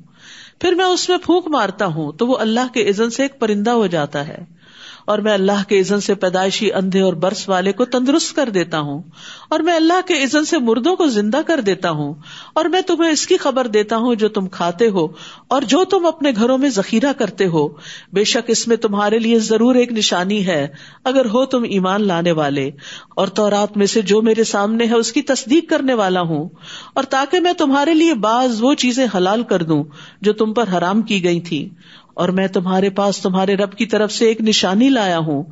پھر 0.59 0.71
میں 0.71 0.85
اس 0.85 1.09
میں 1.09 1.17
پھونک 1.17 1.47
مارتا 1.47 1.85
ہوں 1.85 2.11
تو 2.11 2.27
وہ 2.27 2.37
اللہ 2.37 2.73
کے 2.73 2.89
عزن 2.89 3.09
سے 3.09 3.21
ایک 3.21 3.39
پرندہ 3.39 3.69
ہو 3.69 3.87
جاتا 3.87 4.27
ہے۔ 4.27 4.60
اور 5.05 5.19
میں 5.19 5.33
اللہ 5.33 5.63
کے 5.67 5.79
عزن 5.79 5.99
سے 5.99 6.15
پیدائشی 6.15 6.73
اندھے 6.73 7.01
اور 7.01 7.13
برس 7.13 7.49
والے 7.49 7.71
کو 7.71 7.85
تندرست 7.85 8.35
کر 8.35 8.49
دیتا 8.49 8.79
ہوں 8.79 9.01
اور 9.49 9.59
میں 9.59 9.75
اللہ 9.75 10.07
کے 10.07 10.23
عزن 10.23 10.45
سے 10.45 10.57
مردوں 10.57 10.95
کو 10.95 11.07
زندہ 11.07 11.41
کر 11.47 11.61
دیتا 11.61 11.89
ہوں 11.89 12.13
اور 12.53 12.65
میں 12.65 12.81
تمہیں 12.81 13.11
اس 13.11 13.27
کی 13.27 13.37
خبر 13.37 13.67
دیتا 13.67 13.97
ہوں 13.97 14.15
جو 14.15 14.29
تم 14.29 14.47
کھاتے 14.47 14.87
ہو 14.87 15.07
اور 15.47 15.61
جو 15.61 15.83
تم 15.83 16.05
اپنے 16.05 16.31
گھروں 16.35 16.57
میں 16.57 16.69
ذخیرہ 16.69 17.13
کرتے 17.13 17.45
ہو۔ 17.45 17.67
بے 18.13 18.23
شک 18.23 18.49
اس 18.49 18.67
میں 18.67 18.77
تمہارے 18.77 19.19
لیے 19.19 19.39
ضرور 19.39 19.75
ایک 19.75 19.91
نشانی 19.91 20.45
ہے۔ 20.47 20.67
اگر 21.03 21.25
ہو 21.25 21.45
تم 21.45 21.63
ایمان 21.63 22.07
لانے 22.07 22.31
والے 22.31 22.71
اور 23.15 23.27
تورات 23.27 23.77
میں 23.77 23.85
سے 23.85 24.01
جو 24.01 24.21
میرے 24.21 24.43
سامنے 24.43 24.85
ہے 24.85 24.95
اس 24.95 25.11
کی 25.11 25.21
تصدیق 25.21 25.69
کرنے 25.69 25.93
والا 25.93 26.21
ہوں 26.21 26.49
اور 26.93 27.03
تاکہ 27.03 27.39
میں 27.39 27.53
تمہارے 27.53 27.93
لیے 27.93 28.13
بعض 28.13 28.61
وہ 28.61 28.73
چیزیں 28.73 29.07
حلال 29.15 29.43
کر 29.43 29.63
دوں 29.63 29.83
جو 30.21 30.33
تم 30.33 30.53
پر 30.53 30.65
حرام 30.77 31.01
کی 31.01 31.23
گئی 31.23 31.39
تھی 31.39 31.69
اور 32.13 32.29
میں 32.29 32.47
تمہارے 32.47 32.89
پاس 32.89 33.19
تمہارے 33.19 33.55
رب 33.55 33.71
کی 33.71 33.85
طرف 33.85 34.11
سے 34.11 34.25
ایک 34.25 34.41
نشانی 34.41 34.89
لایا 34.89 35.17
ہوں۔ 35.17 35.43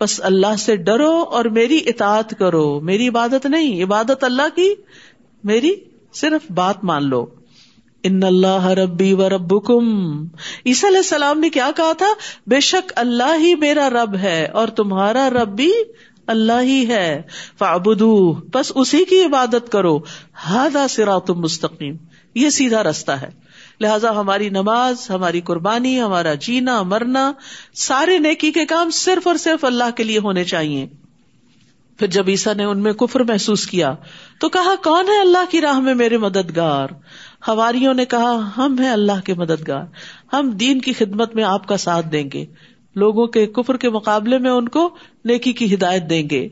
بس 0.00 0.20
اللہ 0.24 0.56
سے 0.58 0.76
ڈرو 0.76 1.24
اور 1.30 1.44
میری 1.44 1.80
اطاعت 1.86 2.30
کرو۔ 2.38 2.80
میری 2.80 3.08
عبادت 3.08 3.46
نہیں، 3.46 3.84
عبادت 3.84 4.24
اللہ 4.24 4.56
کی۔ 4.56 4.74
میری 5.44 5.74
صرف 6.12 6.50
بات 6.50 6.84
مان 6.84 7.08
لو۔ 7.08 7.26
ان 8.02 8.22
اللہ 8.22 8.66
ربی 8.66 9.12
و 9.12 9.28
رب 9.28 9.54
عیسی 10.66 10.86
علیہ 10.86 10.96
السلام 10.96 11.40
نے 11.40 11.50
کیا 11.50 11.70
کہا 11.76 11.92
تھا؟ 11.92 12.12
بے 12.46 12.60
شک 12.60 12.92
اللہ 12.96 13.38
ہی 13.38 13.54
میرا 13.54 13.90
رب 13.90 14.16
ہے 14.16 14.46
اور 14.46 14.68
تمہارا 14.68 15.30
رب 15.30 15.56
بھی 15.56 15.72
اللہ 16.26 16.60
ہی 16.60 16.88
ہے۔ 16.88 17.22
فعبدو 17.58 18.32
بس 18.32 18.72
اسی 18.74 19.04
کی 19.04 19.24
عبادت 19.24 19.72
کرو۔ 19.72 19.98
ہادا 20.48 20.88
سرا 20.88 21.18
تم 21.18 21.40
مستقیم۔ 21.40 21.96
یہ 22.34 22.50
سیدھا 22.50 22.82
رستہ 22.82 23.12
ہے۔ 23.12 23.45
لہذا 23.80 24.10
ہماری 24.10 24.48
نماز، 24.48 25.10
ہماری 25.10 25.40
قربانی، 25.40 26.00
ہمارا 26.00 26.34
جینا، 26.34 26.82
مرنا، 26.82 27.32
سارے 27.74 28.18
نیکی 28.18 28.52
کے 28.52 28.66
کام 28.66 28.90
صرف 28.90 29.26
اور 29.26 29.36
صرف 29.36 29.64
اللہ 29.64 29.90
کے 29.96 30.04
لیے 30.04 30.18
ہونے 30.18 30.44
چاہیے۔ 30.44 30.86
پھر 31.98 32.06
جب 32.06 32.24
عیسا 32.28 32.52
نے 32.52 32.64
ان 32.64 32.82
میں 32.82 32.92
کفر 32.92 33.20
محسوس 33.20 33.66
کیا، 33.66 33.94
تو 34.40 34.48
کہا، 34.48 34.74
کون 34.84 35.08
ہے 35.08 35.20
اللہ 35.20 35.50
کی 35.50 35.60
راہ 35.60 35.80
میں 35.80 35.94
میرے 35.94 36.18
مددگار؟ 36.18 36.88
ہماریوں 37.48 37.94
نے 37.94 38.04
کہا، 38.04 38.50
ہم 38.56 38.78
ہیں 38.78 38.90
اللہ 38.90 39.20
کے 39.24 39.34
مددگار۔ 39.34 39.84
ہم 40.32 40.50
دین 40.50 40.80
کی 40.80 40.92
خدمت 40.92 41.34
میں 41.34 41.44
آپ 41.44 41.66
کا 41.66 41.76
ساتھ 41.76 42.06
دیں 42.06 42.30
گے۔ 42.34 42.46
لوگوں 42.94 43.26
کے 43.26 43.46
کفر 43.46 43.76
کے 43.76 43.90
مقابلے 43.90 44.38
میں 44.38 44.50
ان 44.50 44.68
کو 44.68 44.96
نیکی 45.24 45.52
کی 45.52 45.74
ہدایت 45.74 46.10
دیں 46.10 46.30
گے۔ 46.30 46.48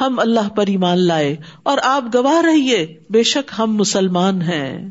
ہم 0.00 0.18
اللہ 0.18 0.48
پر 0.48 0.66
ایمان 0.66 0.98
لائے 0.98 1.36
اور 1.62 1.78
آپ 1.82 2.04
گواہ 2.14 2.40
رہیے۔ 2.40 3.00
بے 3.10 3.22
شک 3.22 3.52
ہم 3.58 3.76
مسلمان 3.76 4.42
ہیں۔ 4.42 4.90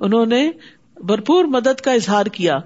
انہوں 0.00 0.26
نے 0.26 0.50
بھرپور 0.96 1.44
مدد 1.44 1.80
کا 1.80 1.92
اظہار 1.92 2.26
کیا۔ 2.26 2.58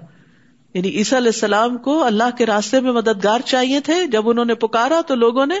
یعنی 0.73 0.89
عیسیٰ 0.89 1.17
علیہ 1.19 1.31
السلام 1.33 1.77
کو 1.77 2.03
اللہ 2.03 2.37
کے 2.37 2.45
راستے 2.45 2.79
میں 2.79 2.91
مددگار 2.91 3.39
چاہیے 3.45 3.79
تھے۔ 3.79 4.07
جب 4.07 4.29
انہوں 4.29 4.45
نے 4.45 4.55
پکارا 4.55 5.01
تو 5.07 5.15
لوگوں 5.15 5.45
نے 5.45 5.55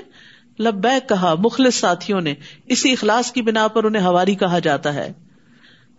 لبیک 0.59 1.09
کہا، 1.09 1.35
مخلص 1.39 1.75
ساتھیوں 1.75 2.21
نے، 2.21 2.33
اسی 2.65 2.91
اخلاص 2.91 3.31
کی 3.31 3.41
بنا 3.41 3.67
پر 3.67 3.83
انہیں 3.83 4.03
ہواری 4.03 4.35
کہا 4.35 4.59
جاتا 4.59 4.93
ہے۔ 4.93 5.13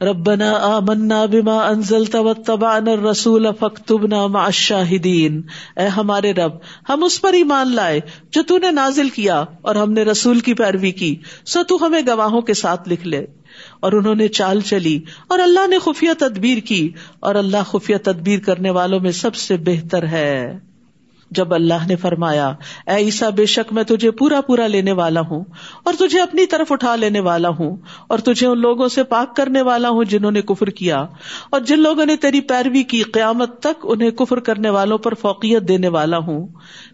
ربنا 0.00 0.52
آمنا 0.52 1.24
بما 1.26 1.66
انزلت 1.68 2.14
واتبعنا 2.14 2.90
الرسول 2.90 3.46
فاكتبنا 3.60 4.26
مع 4.26 4.44
الشاهدين 4.44 5.40
اے 5.76 5.86
ہمارے 5.86 6.32
رب، 6.32 6.52
ہم 6.88 7.04
اس 7.04 7.20
پر 7.20 7.32
ایمان 7.32 7.74
لائے 7.74 8.00
جو 8.30 8.42
تو 8.42 8.58
نے 8.58 8.70
نازل 8.70 9.08
کیا 9.08 9.44
اور 9.62 9.74
ہم 9.74 9.92
نے 9.92 10.02
رسول 10.02 10.40
کی 10.40 10.54
پیروی 10.54 10.90
کی، 10.90 11.16
سو 11.46 11.62
تو 11.62 11.86
ہمیں 11.86 12.02
گواہوں 12.06 12.40
کے 12.40 12.54
ساتھ 12.54 12.88
لکھ 12.88 13.06
لے۔ 13.06 13.26
اور 13.80 13.92
انہوں 13.92 14.14
نے 14.14 14.28
چال 14.28 14.60
چلی 14.60 15.00
اور 15.28 15.38
اللہ 15.38 15.66
نے 15.66 15.78
خفیہ 15.78 16.10
تدبیر 16.18 16.58
کی، 16.58 16.92
اور 17.20 17.34
اللہ 17.34 17.62
خفیہ 17.66 17.96
تدبیر 18.02 18.40
کرنے 18.40 18.70
والوں 18.70 19.00
میں 19.00 19.12
سب 19.12 19.34
سے 19.34 19.56
بہتر 19.56 20.06
ہے۔ 20.06 20.58
جب 21.30 21.54
اللہ 21.54 21.86
نے 21.88 21.96
فرمایا، 21.96 22.48
اے 22.86 22.96
عیسا 22.96 23.28
بے 23.30 23.46
شک 23.46 23.72
میں 23.72 23.82
تجھے 23.84 24.10
پورا 24.10 24.40
پورا 24.40 24.66
لینے 24.66 24.92
والا 24.92 25.20
ہوں 25.20 25.44
اور 25.84 25.94
تجھے 25.98 26.20
اپنی 26.20 26.46
طرف 26.46 26.72
اٹھا 26.72 26.94
لینے 26.96 27.20
والا 27.20 27.48
ہوں 27.48 27.76
اور 28.08 28.18
تجھے 28.18 28.46
ان 28.46 28.60
لوگوں 28.60 28.88
سے 28.88 29.02
پاک 29.04 29.34
کرنے 29.36 29.62
والا 29.62 29.88
ہوں 29.88 30.04
جنہوں 30.04 30.30
نے 30.30 30.42
کفر 30.42 30.70
کیا 30.72 31.04
اور 31.50 31.60
جن 31.60 31.80
لوگوں 31.80 32.06
نے 32.06 32.16
تیری 32.16 32.40
پیروی 32.40 32.82
کی 32.82 33.02
قیامت 33.02 33.58
تک 33.60 33.84
انہیں 33.84 34.10
کفر 34.10 34.40
کرنے 34.40 34.70
والوں 34.70 34.98
پر 34.98 35.14
فوقیت 35.14 35.68
دینے 35.68 35.88
والا 35.88 36.18
ہوں، 36.18 36.46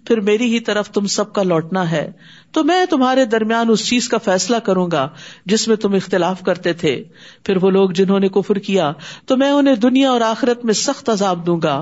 پھر 0.07 0.21
میری 0.21 0.53
ہی 0.55 0.61
طرف 0.61 0.91
تم 0.91 1.07
سب 1.07 1.33
کا 1.33 1.43
لوٹنا 1.43 1.91
ہے، 1.91 2.11
تو 2.53 2.65
میں 2.65 2.85
تمہارے 2.91 3.25
درمیان 3.25 3.71
اس 3.71 3.87
چیز 3.87 4.09
کا 4.09 4.19
فیصلہ 4.19 4.57
کروں 4.57 4.91
گا 4.91 5.09
جس 5.47 5.67
میں 5.69 5.77
تم 5.77 5.95
اختلاف 5.95 6.43
کرتے 6.43 6.73
تھے، 6.73 7.03
پھر 7.45 7.63
وہ 7.63 7.71
لوگ 7.71 7.91
جنہوں 7.91 8.21
نے 8.21 8.29
کفر 8.29 8.59
کیا، 8.59 8.93
تو 9.27 9.37
میں 9.37 9.51
انہیں 9.51 9.75
دنیا 9.75 10.11
اور 10.11 10.21
آخرت 10.21 10.65
میں 10.65 10.75
سخت 10.75 11.09
عذاب 11.09 11.47
دوں 11.47 11.61
گا 11.63 11.75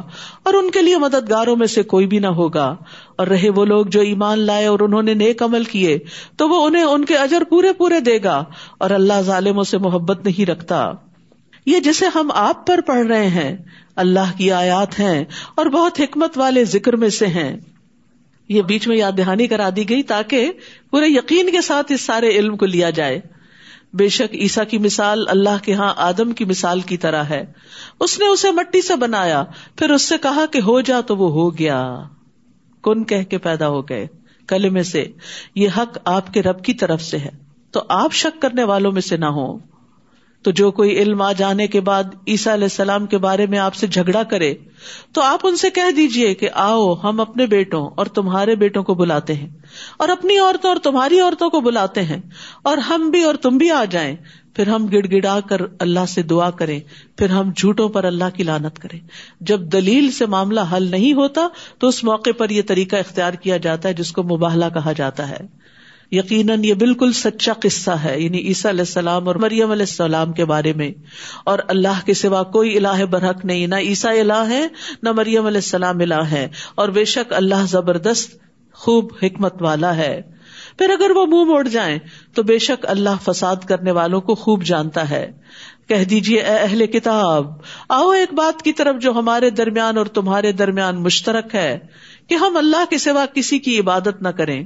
اور 0.42 0.54
ان 0.54 0.70
کے 0.70 0.82
لیے 0.82 0.98
مددگاروں 0.98 1.56
میں 1.56 1.66
سے 1.66 1.82
کوئی 1.84 2.06
بھی 2.06 2.18
نہ 2.18 2.26
ہو 2.26 2.39
ہوگا 2.40 2.76
اور 3.18 3.26
رہے 3.26 3.50
وہ 3.50 3.64
لوگ 3.64 3.86
جو 3.86 4.00
ایمان 4.00 4.38
لائے 4.38 4.66
اور 4.66 4.80
انہوں 4.80 5.02
نے 5.02 5.14
نیک 5.14 5.42
عمل 5.42 5.64
کیے، 5.64 5.98
تو 6.36 6.48
وہ 6.48 6.66
انہیں 6.66 6.82
ان 6.82 7.04
کے 7.04 7.16
اجر 7.16 7.42
پورے 7.44 7.72
پورے 7.72 8.00
دے 8.00 8.18
گا 8.24 8.44
اور 8.78 8.90
اللہ 8.90 9.20
ظالموں 9.20 9.64
سے 9.64 9.78
محبت 9.78 10.24
نہیں 10.24 10.46
رکھتا۔ 10.46 10.92
یہ 11.66 11.80
جسے 11.80 12.06
ہم 12.14 12.30
آپ 12.34 12.66
پر 12.66 12.80
پڑھ 12.80 13.06
رہے 13.06 13.28
ہیں، 13.28 13.56
اللہ 13.96 14.32
کی 14.36 14.52
آیات 14.52 15.00
ہیں 15.00 15.24
اور 15.54 15.66
بہت 15.66 16.00
حکمت 16.00 16.38
والے 16.38 16.64
ذکر 16.64 16.96
میں 16.96 17.08
سے 17.08 17.26
ہیں۔ 17.26 17.56
یہ 18.48 18.62
بیچ 18.62 18.88
میں 18.88 18.96
یاد 18.96 19.12
دہانی 19.16 19.46
کرا 19.46 19.68
دی 19.76 19.88
گئی 19.88 20.02
تاکہ 20.02 20.52
پورے 20.90 21.06
یقین 21.06 21.50
کے 21.50 21.60
ساتھ 21.60 21.92
اس 21.92 22.00
سارے 22.00 22.28
علم 22.28 22.56
کو 22.56 22.66
لیا 22.66 22.90
جائے۔ 22.90 23.20
بے 23.92 24.08
شک 24.08 24.34
عیسا 24.34 24.64
کی 24.64 24.78
مثال 24.78 25.24
اللہ 25.28 25.56
کے 25.62 25.74
ہاں 25.74 25.94
آدم 25.96 26.32
کی 26.32 26.44
مثال 26.44 26.80
کی 26.80 26.96
طرح 26.96 27.22
ہے۔ 27.22 27.44
اس 28.00 28.18
نے 28.18 28.26
اسے 28.26 28.50
مٹی 28.50 28.82
سے 28.82 28.96
بنایا، 28.96 29.44
پھر 29.76 29.90
اس 29.90 30.02
سے 30.02 30.14
کہا 30.22 30.46
کہ 30.46 30.58
ہو 30.58 30.80
جا 30.80 31.00
تو 31.00 31.16
وہ 31.16 31.30
ہو 31.30 31.58
گیا۔ 31.58 31.94
کن 32.82 33.04
کہہ 33.04 33.22
کے 33.22 33.38
پیدا 33.38 33.68
ہو 33.68 33.82
گئے؟ 33.82 34.06
کلمے 34.46 34.82
سے۔ 34.82 35.04
یہ 35.54 35.68
حق 35.76 35.98
آپ 36.04 36.34
کے 36.34 36.42
رب 36.42 36.64
کی 36.64 36.74
طرف 36.74 37.02
سے 37.02 37.18
ہے۔ 37.18 37.30
تو 37.70 37.82
آپ 37.88 38.12
شک 38.12 38.42
کرنے 38.42 38.64
والوں 38.64 38.92
میں 38.92 39.00
سے 39.00 39.16
نہ 39.16 39.26
ہو 39.26 39.58
تو 40.42 40.50
جو 40.50 40.70
کوئی 40.70 40.98
علم 40.98 41.22
آ 41.22 41.32
جانے 41.32 41.66
کے 41.66 41.80
بعد 41.80 42.04
عیسیٰ 42.28 42.52
علیہ 42.52 42.64
السلام 42.64 43.06
کے 43.06 43.18
بارے 43.18 43.46
میں 43.46 43.58
آپ 43.58 43.74
سے 43.74 43.86
جھگڑا 43.86 44.22
کرے، 44.22 44.54
تو 45.12 45.22
آپ 45.22 45.40
ان 45.42 45.56
سے 45.56 45.70
کہہ 45.70 45.90
دیجیے 45.96 46.34
کہ 46.34 46.48
آؤ، 46.54 46.94
ہم 46.94 47.20
اپنے 47.20 47.46
بیٹوں 47.46 47.90
اور 47.96 48.06
تمہارے 48.06 48.54
بیٹوں 48.54 48.82
کو 48.82 48.94
بلاتے 48.94 49.34
ہیں۔ 49.34 49.48
اور 49.96 50.08
اپنی 50.08 50.38
عورتوں 50.38 50.70
اور 50.70 50.78
تمہاری 50.78 51.20
عورتوں 51.20 51.50
کو 51.50 51.60
بلاتے 51.60 52.02
ہیں۔ 52.02 52.20
اور 52.62 52.76
ہم 52.76 53.10
بھی 53.10 53.22
اور 53.22 53.34
تم 53.34 53.58
بھی 53.58 53.70
آ 53.70 53.84
جائیں۔ 53.84 54.16
پھر 54.54 54.68
ہم 54.68 54.86
گڑ 54.86 55.06
گڑا 55.12 55.40
کر 55.40 55.56
اللہ 55.78 56.06
سے 56.08 56.22
دعا 56.22 56.50
کریں، 56.50 56.80
پھر 57.16 57.30
ہم 57.30 57.50
جھوٹوں 57.56 57.88
پر 57.88 58.04
اللہ 58.04 58.24
کی 58.34 58.42
لانت 58.42 58.78
کریں۔ 58.78 58.98
جب 59.40 59.60
دلیل 59.60 60.10
سے 60.10 60.26
معاملہ 60.26 60.60
حل 60.72 60.90
نہیں 60.90 61.12
ہوتا 61.12 61.48
تو 61.78 61.88
اس 61.88 62.04
موقع 62.04 62.30
پر 62.38 62.50
یہ 62.50 62.62
طریقہ 62.66 62.96
اختیار 62.96 63.32
کیا 63.32 63.56
جاتا 63.56 63.88
ہے 63.88 63.94
جس 63.94 64.12
کو 64.12 64.22
مباہلا 64.22 64.68
کہا 64.68 64.92
جاتا 64.92 65.28
ہے۔ 65.28 65.70
یقیناً 66.12 66.64
یہ 66.64 66.74
بالکل 66.74 67.12
سچا 67.12 67.52
قصہ 67.52 67.90
ہے 67.90 68.20
یعنی 68.20 68.38
عیسیٰ 68.38 68.70
علیہ 68.70 68.80
السلام 68.80 69.28
اور 69.28 69.36
مریم 69.36 69.70
علیہ 69.70 69.82
السلام 69.82 70.32
کے 70.32 70.44
بارے 70.44 70.72
میں۔ 70.72 70.92
اور 71.44 71.58
اللہ 71.68 72.06
کے 72.06 72.14
سوا 72.14 72.42
کوئی 72.42 72.76
الہ 72.76 73.04
برحق 73.04 73.44
نہیں، 73.44 73.66
نہ 73.66 73.74
عیسیٰ 73.74 74.20
الہ 74.20 74.48
ہے، 74.48 74.66
نہ 75.02 75.12
مریم 75.12 75.46
علیہ 75.46 75.58
السلام 75.58 76.00
الہ 76.00 76.22
ہے۔ 76.30 76.48
اور 76.74 76.88
بے 76.88 77.04
شک 77.04 77.32
اللہ 77.32 77.66
زبردست، 77.68 78.38
خوب 78.72 79.08
حکمت 79.22 79.62
والا 79.62 79.96
ہے۔ 79.96 80.39
پھر 80.78 80.90
اگر 80.90 81.10
وہ 81.10 81.26
منہ 81.26 81.44
موڑ 81.44 81.68
جائیں 81.68 81.98
تو 82.34 82.42
بے 82.42 82.58
شک 82.58 82.86
اللہ 82.88 83.22
فساد 83.22 83.56
کرنے 83.68 83.90
والوں 83.90 84.20
کو 84.20 84.34
خوب 84.34 84.62
جانتا 84.62 85.10
ہے۔ 85.10 85.32
کہہ 85.88 86.04
دیجیے 86.04 86.40
اے 86.40 86.56
اہل 86.56 86.86
کتاب، 86.86 87.46
آؤ 87.88 88.10
ایک 88.10 88.34
بات 88.34 88.62
کی 88.62 88.72
طرف 88.72 88.96
جو 88.96 89.12
ہمارے 89.12 89.50
درمیان 89.50 89.98
اور 89.98 90.06
تمہارے 90.06 90.52
درمیان 90.52 91.02
مشترک 91.02 91.54
ہے، 91.54 91.78
کہ 92.28 92.34
ہم 92.34 92.56
اللہ 92.56 92.84
کے 92.90 92.98
سوا 92.98 93.26
کسی 93.26 93.58
کی 93.58 93.78
عبادت 93.80 94.22
نہ 94.22 94.28
کریں 94.28 94.64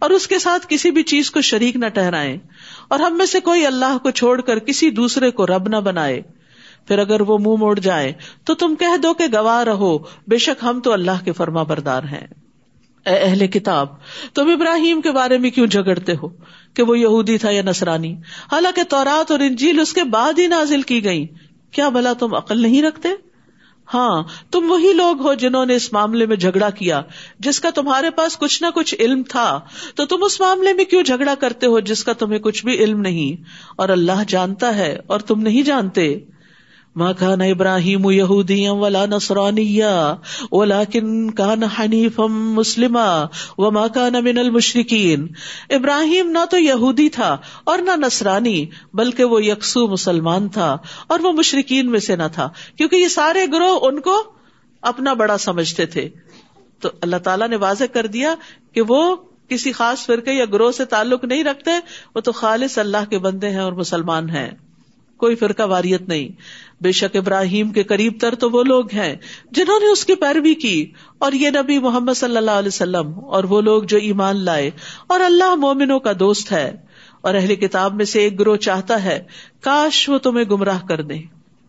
اور 0.00 0.10
اس 0.10 0.26
کے 0.28 0.38
ساتھ 0.38 0.66
کسی 0.68 0.90
بھی 0.90 1.02
چیز 1.02 1.30
کو 1.30 1.40
شریک 1.40 1.76
نہ 1.76 1.86
ٹہرائے 1.86 2.36
اور 2.88 3.00
ہم 3.00 3.16
میں 3.18 3.26
سے 3.26 3.40
کوئی 3.40 3.66
اللہ 3.66 3.98
کو 4.02 4.10
چھوڑ 4.10 4.40
کر 4.40 4.58
کسی 4.58 4.90
دوسرے 4.90 5.30
کو 5.30 5.46
رب 5.46 5.68
نہ 5.68 5.76
بنائے۔ 5.76 6.20
پھر 6.88 6.98
اگر 6.98 7.20
وہ 7.20 7.38
منہ 7.38 7.56
موڑ 7.56 7.78
جائے 7.78 8.12
تو 8.44 8.54
تم 8.54 8.74
کہہ 8.74 8.96
دو 8.96 9.14
کہ 9.14 9.24
گواہ 9.32 9.62
رہو، 9.62 9.96
بے 9.98 10.38
شک 10.38 10.64
ہم 10.64 10.80
تو 10.80 10.92
اللہ 10.92 11.24
کے 11.24 11.32
فرما 11.32 11.62
بردار 11.62 12.02
ہیں۔ 12.02 12.26
اے 13.06 13.14
اہل 13.14 13.46
کتاب، 13.46 13.86
تم 14.34 14.50
ابراہیم 14.50 15.00
کے 15.00 15.10
بارے 15.10 15.38
میں 15.38 15.50
کیوں 15.50 15.66
جھگڑتے 15.66 16.12
ہو؟ 16.22 16.28
کہ 16.74 16.82
وہ 16.82 16.98
یہودی 16.98 17.38
تھا 17.38 17.50
یا 17.50 17.62
نسرانی 17.62 18.12
حالانکہ 18.52 18.82
تورات 18.82 19.30
اور 19.30 19.40
انجیل 19.40 19.80
اس 19.80 19.92
کے 19.92 20.04
بعد 20.04 20.38
ہی 20.38 20.46
نازل 20.46 20.82
کی 20.82 21.04
گئی 21.04 21.26
کیا 21.70 21.88
بلا 21.88 22.12
تم 22.12 22.34
عقل 22.34 22.62
نہیں 22.62 22.82
رکھتے؟ 22.82 23.08
ہاں 23.94 24.22
تم 24.50 24.70
وہی 24.70 24.92
لوگ 24.92 25.20
ہو 25.20 25.34
جنہوں 25.34 25.66
نے 25.66 25.74
اس 25.74 25.92
معاملے 25.92 26.26
میں 26.26 26.36
جھگڑا 26.36 26.70
کیا، 26.70 27.02
جس 27.38 27.60
کا 27.60 27.70
تمہارے 27.70 28.10
پاس 28.10 28.38
کچھ 28.38 28.62
نہ 28.62 28.66
کچھ 28.74 28.94
علم 28.98 29.22
تھا۔ 29.22 29.60
تو 29.94 30.06
تم 30.06 30.24
اس 30.24 30.40
معاملے 30.40 30.72
میں 30.72 30.84
کیوں 30.84 31.02
جھگڑا 31.02 31.34
کرتے 31.34 31.66
ہو 31.66 31.80
جس 31.80 32.04
کا 32.04 32.12
تمہیں 32.12 32.38
کچھ 32.38 32.64
بھی 32.64 32.74
علم 32.74 33.00
نہیں؟ 33.00 33.42
اور 33.76 33.88
اللہ 33.88 34.22
جانتا 34.28 34.76
ہے 34.76 34.98
اور 35.06 35.20
تم 35.20 35.40
نہیں 35.40 35.62
جانتے۔ 35.62 36.18
ماں 36.96 37.12
کان 37.12 37.40
ابراہیم 37.40 38.10
یہودی 38.10 38.68
ولا 38.68 39.06
نسرانی 39.06 39.80
ولاکن 40.52 41.30
کان 41.30 41.62
حنیف 41.62 42.18
مسلم 42.28 42.98
و 43.58 43.70
ماں 43.70 43.88
کان 43.88 44.12
من 44.24 44.38
المشرقین 44.38 45.26
ابراہیم 45.70 46.30
نہ 46.30 46.44
تو 46.50 46.58
یہودی 46.58 47.08
تھا 47.08 47.36
اور 47.64 47.78
نہ 47.78 47.90
نسرانی 47.96 48.66
بلکہ 48.94 49.24
وہ 49.24 49.44
یکسو 49.44 49.86
مسلمان 49.86 50.48
تھا 50.48 50.76
اور 51.06 51.20
وہ 51.20 51.32
مشرقین 51.32 51.90
میں 51.90 52.00
سے 52.00 52.16
نہ 52.16 52.22
تھا، 52.32 52.48
کیونکہ 52.76 52.96
یہ 52.96 53.08
سارے 53.08 53.46
گروہ 53.52 53.78
ان 53.82 54.00
کو 54.00 54.22
اپنا 54.82 55.12
بڑا 55.12 55.38
سمجھتے 55.38 55.86
تھے۔ 55.86 56.08
تو 56.80 56.88
اللہ 57.00 57.16
تعالیٰ 57.16 57.48
نے 57.48 57.56
واضح 57.56 57.84
کر 57.92 58.06
دیا 58.06 58.34
کہ 58.74 58.82
وہ 58.88 59.16
کسی 59.48 59.72
خاص 59.72 60.06
فرقے 60.06 60.32
یا 60.32 60.44
گروہ 60.44 60.70
سے 60.70 60.84
تعلق 60.84 61.24
نہیں 61.24 61.44
رکھتے، 61.44 61.70
وہ 62.14 62.20
تو 62.20 62.32
خالص 62.32 62.78
اللہ 62.78 63.10
کے 63.10 63.18
بندے 63.18 63.50
ہیں 63.50 63.60
اور 63.60 63.72
مسلمان 63.72 64.30
ہیں۔ 64.30 64.50
کوئی 65.20 65.36
فرقہ 65.36 65.62
واریت 65.62 66.08
نہیں۔ 66.08 66.28
بے 66.80 66.92
شک 66.92 67.16
ابراہیم 67.16 67.70
کے 67.70 67.82
قریب 67.82 68.12
تر 68.20 68.34
تو 68.34 68.50
وہ 68.50 68.62
لوگ 68.62 68.84
ہیں 68.92 69.16
جنہوں 69.50 69.80
نے 69.80 69.92
اس 69.92 70.04
کی 70.04 70.14
پیروی 70.14 70.54
کی۔ 70.54 70.92
اور 71.18 71.32
یہ 71.32 71.50
نبی 71.50 71.78
محمد 71.78 72.12
صلی 72.16 72.36
اللہ 72.36 72.50
علیہ 72.50 72.68
وسلم 72.68 73.24
اور 73.24 73.44
وہ 73.44 73.60
لوگ 73.60 73.82
جو 73.82 73.98
ایمان 73.98 74.36
لائے۔ 74.36 74.70
اور 75.06 75.20
اللہ 75.20 75.54
مومنوں 75.54 75.98
کا 75.98 76.12
دوست 76.20 76.52
ہے۔ 76.52 76.76
اور 77.20 77.34
اہل 77.34 77.54
کتاب 77.54 77.94
میں 77.94 78.04
سے 78.04 78.20
ایک 78.20 78.40
گروہ 78.40 78.56
چاہتا 78.56 79.04
ہے، 79.04 79.22
کاش 79.60 80.08
وہ 80.08 80.18
تمہیں 80.18 80.44
گمراہ 80.44 80.86
کر 80.88 81.02
دے۔ 81.02 81.14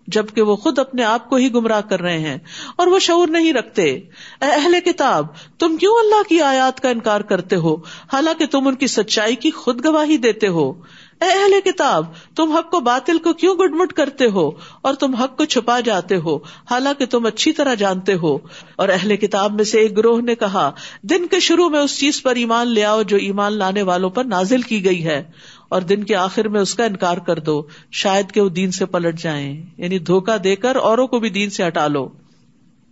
جبکہ 0.08 0.42
وہ 0.42 0.56
خود 0.56 0.80
اپنے 0.80 1.04
آپ 1.04 1.30
کو 1.30 1.36
ہی 1.36 1.54
گمراہ 1.54 1.82
کر 1.82 2.02
رہے 2.02 2.20
ہیں۔ 2.20 2.38
اور 2.76 2.88
وہ 2.88 3.00
شعور 3.00 3.28
نہیں 3.28 3.54
رکھتے۔ 3.54 3.84
اے 3.84 4.46
اہل 4.46 4.80
کتاب، 4.86 5.26
تم 5.60 5.78
کیوں 5.78 5.96
اللہ 5.96 6.30
کی 6.30 6.42
آیات 6.42 6.80
کا 6.80 6.90
انکار 6.90 7.22
کرتے 7.22 7.56
ہو؟ 7.56 7.76
حالانکہ 8.14 8.46
تم 8.46 8.68
ان 8.68 8.76
کی 8.76 8.88
سچائی 8.88 9.36
کی 9.36 9.52
خود 9.52 9.86
گواہی 9.86 10.18
دیتے 10.18 10.48
ہو۔ 10.48 10.74
اے 11.22 11.28
اہل 11.28 11.72
کتاب، 11.72 12.06
تم 12.36 12.52
حق 12.52 12.72
کو 12.72 12.80
باطل 12.80 13.20
کو 13.20 13.34
کیوں 13.34 13.56
گڈ 13.56 13.74
مٹ 13.74 13.94
کرتے 13.94 14.26
ہو؟ 14.26 14.52
اور 14.82 14.94
تم 14.94 15.16
حق 15.16 15.38
کو 15.38 15.46
چھپا 15.46 15.80
جاتے 15.80 16.16
ہو، 16.16 16.36
حالانکہ 16.72 17.06
تم 17.06 17.26
اچھی 17.26 17.52
طرح 17.52 17.74
جانتے 17.74 18.14
ہو۔ 18.14 18.38
اور 18.76 18.90
اہل 18.90 19.16
کتاب 19.16 19.54
میں 19.54 19.64
سے 19.64 19.80
ایک 19.80 19.98
گروہ 19.98 20.22
نے 20.22 20.36
کہا، 20.36 20.72
دن 21.02 21.28
کے 21.28 21.40
شروع 21.40 21.70
میں 21.70 21.80
اس 21.80 22.00
چیز 22.00 22.24
پر 22.24 22.36
ایمان 22.36 22.68
لے 22.68 22.84
آؤ 22.86 23.02
جو 23.02 23.18
ایمان 23.18 23.54
لانے 23.54 23.82
والوں 23.82 24.10
پر 24.10 24.24
نازل 24.24 24.62
کی 24.62 24.86
گئی 24.86 25.06
ہے۔ 25.06 25.24
اور 25.70 25.82
دن 25.82 26.04
کے 26.04 26.16
آخر 26.16 26.48
میں 26.48 26.62
اس 26.62 26.76
کا 26.76 26.86
انکار 26.86 27.18
کر 27.18 27.40
دو، 27.40 27.62
شاید 27.92 28.32
کہ 28.32 28.42
وہ 28.42 28.50
دین 28.50 28.72
سے 28.72 28.86
پلٹ 28.86 29.22
جائیں۔ 29.22 29.64
یعنی 29.78 30.00
دھوکا 30.00 30.38
دے 30.44 30.56
کر 30.56 30.76
اوروں 30.76 31.08
کو 31.08 31.20
بھی 31.20 31.30
دین 31.30 31.50
سے 31.50 31.68
ہٹا 31.68 31.88
لو۔ 31.88 32.10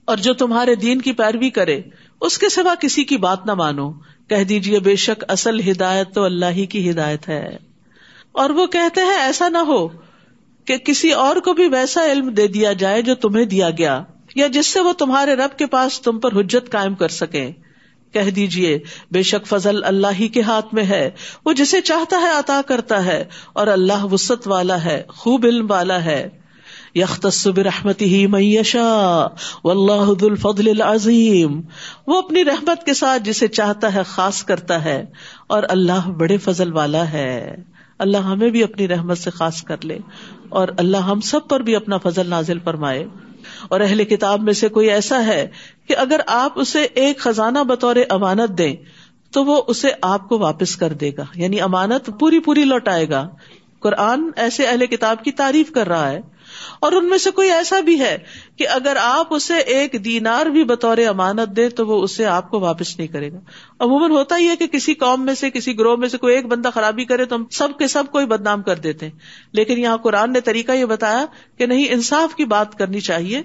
اور 0.05 0.17
جو 0.17 0.33
تمہارے 0.33 0.75
دین 0.75 1.01
کی 1.01 1.11
پیروی 1.11 1.49
کرے، 1.49 1.81
اس 2.21 2.37
کے 2.37 2.49
سوا 2.49 2.75
کسی 2.79 3.03
کی 3.03 3.17
بات 3.17 3.45
نہ 3.45 3.53
مانو۔ 3.53 3.91
کہہ 4.27 4.43
دیجیے 4.43 4.79
بے 4.79 4.95
شک 4.95 5.23
اصل 5.27 5.71
ہدایت 5.71 6.13
تو 6.13 6.23
اللہ 6.23 6.45
ہی 6.45 6.65
کی 6.65 6.89
ہدایت 6.89 7.29
ہے۔ 7.29 7.68
اور 8.35 8.49
وہ 8.49 8.65
کہتے 8.67 9.01
ہیں، 9.01 9.17
ایسا 9.19 9.49
نہ 9.49 9.57
ہو 9.67 9.87
کہ 10.67 10.77
کسی 10.77 11.11
اور 11.11 11.35
کو 11.35 11.53
بھی 11.53 11.67
ویسا 11.67 12.05
علم 12.05 12.29
دے 12.29 12.47
دیا 12.47 12.73
جائے 12.73 13.01
جو 13.01 13.15
تمہیں 13.15 13.45
دیا 13.45 13.69
گیا، 13.69 14.01
یا 14.35 14.47
جس 14.47 14.67
سے 14.67 14.79
وہ 14.79 14.93
تمہارے 14.93 15.35
رب 15.35 15.57
کے 15.57 15.65
پاس 15.67 16.01
تم 16.01 16.19
پر 16.19 16.39
حجت 16.39 16.71
قائم 16.71 16.95
کر 16.95 17.09
سکے 17.09 17.51
کہہ 18.13 18.29
دیجیے 18.29 18.77
بے 19.11 19.21
شک 19.23 19.47
فضل 19.47 19.83
اللہ 19.83 20.19
ہی 20.19 20.27
کے 20.27 20.41
ہاتھ 20.41 20.73
میں 20.73 20.83
ہے۔ 20.83 21.09
وہ 21.45 21.53
جسے 21.53 21.81
چاہتا 21.81 22.21
ہے 22.21 22.29
عطا 22.37 22.59
کرتا 22.67 23.03
ہے، 23.05 23.23
اور 23.53 23.67
اللہ 23.67 24.05
وسط 24.05 24.47
والا 24.47 24.83
ہے، 24.83 25.01
خوب 25.09 25.45
علم 25.45 25.71
والا 25.71 26.03
ہے۔ 26.05 26.27
یختص 26.95 27.45
برحمتی 27.47 28.05
ہی 28.05 28.25
میشا 28.27 29.27
واللہ 29.63 30.05
ذو 30.19 30.27
الفضل 30.27 30.69
العظیم۔ 30.69 31.59
وہ 32.07 32.17
اپنی 32.17 32.45
رحمت 32.45 32.85
کے 32.85 32.93
ساتھ 32.93 33.23
جسے 33.23 33.47
چاہتا 33.47 33.93
ہے 33.93 34.03
خاص 34.07 34.43
کرتا 34.43 34.83
ہے، 34.83 35.03
اور 35.47 35.63
اللہ 35.69 36.09
بڑے 36.19 36.37
فضل 36.37 36.73
والا 36.73 37.11
ہے۔ 37.11 37.55
اللہ 37.99 38.17
ہمیں 38.17 38.49
بھی 38.49 38.63
اپنی 38.63 38.87
رحمت 38.87 39.17
سے 39.17 39.29
خاص 39.29 39.63
کر 39.63 39.85
لے 39.85 39.97
اور 40.49 40.67
اللہ 40.77 40.97
ہم 40.97 41.21
سب 41.21 41.47
پر 41.47 41.59
بھی 41.59 41.75
اپنا 41.75 41.97
فضل 41.97 42.27
نازل 42.27 42.59
فرمائے۔ 42.59 43.05
اور 43.69 43.79
اہل 43.79 44.03
کتاب 44.03 44.41
میں 44.41 44.53
سے 44.53 44.69
کوئی 44.69 44.89
ایسا 44.89 45.25
ہے 45.25 45.47
کہ 45.87 45.95
اگر 45.97 46.19
آپ 46.27 46.51
اسے 46.55 46.83
ایک 46.83 47.19
خزانہ 47.19 47.59
بطور 47.59 47.95
امانت 48.09 48.57
دیں 48.57 48.75
تو 49.31 49.45
وہ 49.45 49.61
اسے 49.67 49.87
آپ 50.01 50.29
کو 50.29 50.39
واپس 50.39 50.75
کر 50.75 50.93
دے 50.93 51.11
گا۔ 51.17 51.25
یعنی 51.35 51.61
امانت 51.61 52.09
پوری 52.19 52.39
پوری 52.39 52.63
لوٹائے 52.63 53.09
گا۔ 53.09 53.29
قرآن 53.79 54.29
ایسے 54.35 54.67
اہل 54.67 54.85
کتاب 54.85 55.23
کی 55.23 55.31
تعریف 55.31 55.71
کر 55.71 55.87
رہا 55.87 56.11
ہے 56.11 56.21
اور 56.79 56.91
ان 56.91 57.09
میں 57.09 57.17
سے 57.17 57.31
کوئی 57.31 57.51
ایسا 57.51 57.79
بھی 57.79 57.99
ہے 57.99 58.17
کہ 58.57 58.67
اگر 58.67 58.97
آپ 59.01 59.33
اسے 59.33 59.57
ایک 59.57 60.05
دینار 60.05 60.45
بھی 60.45 60.63
بطور 60.63 60.97
امانت 60.97 61.57
دیں 61.57 61.69
تو 61.69 61.87
وہ 61.87 62.03
اسے 62.03 62.25
آپ 62.25 62.49
کو 62.49 62.59
واپس 62.59 62.97
نہیں 62.97 63.07
کرے 63.07 63.31
گا۔ 63.31 63.39
عموماً 63.79 64.11
ہوتا 64.11 64.37
ہی 64.37 64.47
ہے 64.47 64.55
کہ 64.55 64.67
کسی 64.67 64.93
قوم 64.93 65.25
میں 65.25 65.35
سے، 65.35 65.49
کسی 65.49 65.79
گروہ 65.79 65.95
میں 65.95 66.07
سے 66.07 66.17
کوئی 66.17 66.35
ایک 66.35 66.45
بندہ 66.45 66.69
خرابی 66.73 67.05
کرے 67.05 67.25
تو 67.25 67.35
ہم 67.35 67.45
سب 67.51 67.77
کے 67.77 67.87
سب 67.87 68.03
کوئی 68.11 68.25
بدنام 68.25 68.61
کر 68.61 68.75
دیتے 68.75 69.05
ہیں۔ 69.05 69.19
لیکن 69.51 69.77
یہاں 69.77 69.97
قرآن 69.97 70.33
نے 70.33 70.41
طریقہ 70.41 70.71
یہ 70.71 70.85
بتایا 70.85 71.25
کہ 71.57 71.65
نہیں، 71.65 71.85
انصاف 71.89 72.35
کی 72.35 72.45
بات 72.45 72.77
کرنی 72.77 72.99
چاہیے 72.99 73.41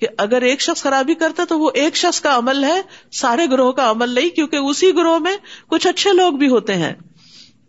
کہ 0.00 0.06
اگر 0.18 0.42
ایک 0.42 0.60
شخص 0.60 0.82
خرابی 0.82 1.14
کرتا 1.14 1.44
تو 1.48 1.58
وہ 1.58 1.70
ایک 1.74 1.96
شخص 1.96 2.20
کا 2.20 2.36
عمل 2.36 2.64
ہے، 2.64 2.82
سارے 3.12 3.46
گروہ 3.50 3.72
کا 3.72 3.90
عمل 3.90 4.08
نہیں، 4.08 4.28
کیونکہ 4.28 4.56
اسی 4.56 4.96
گروہ 4.96 5.18
میں 5.18 5.36
کچھ 5.68 5.86
اچھے 5.86 6.12
لوگ 6.12 6.32
بھی 6.32 6.48
ہوتے 6.48 6.74
ہیں۔ 6.74 6.94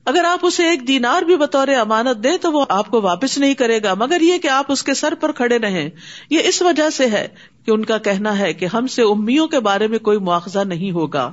اگر 0.07 0.23
آپ 0.23 0.39
اسے 0.41 0.69
ایک 0.69 0.87
دینار 0.87 1.21
بھی 1.21 1.37
بطور 1.37 1.67
امانت 1.67 2.23
دیں 2.23 2.37
تو 2.41 2.51
وہ 2.51 2.65
آپ 2.69 2.87
کو 2.87 3.01
واپس 3.01 3.37
نہیں 3.37 3.53
کرے 3.53 3.83
گا، 3.83 3.93
مگر 3.93 4.21
یہ 4.21 4.37
کہ 4.37 4.47
آپ 4.47 4.71
اس 4.71 4.83
کے 4.83 4.93
سر 4.93 5.13
پر 5.15 5.31
کھڑے 5.31 5.57
رہیں، 5.57 5.89
یہ 6.29 6.39
اس 6.43 6.61
وجہ 6.61 6.89
سے 6.89 7.07
ہے 7.07 7.27
کہ 7.65 7.71
ان 7.71 7.85
کا 7.85 7.97
کہنا 7.97 8.39
ہے 8.39 8.53
کہ 8.53 8.67
ہم 8.73 8.87
سے 8.87 9.01
امیوں 9.01 9.47
کے 9.47 9.59
بارے 9.59 9.87
میں 9.87 9.99
کوئی 9.99 10.17
مواخذہ 10.17 10.59
نہیں 10.59 10.91
ہوگا۔ 10.91 11.31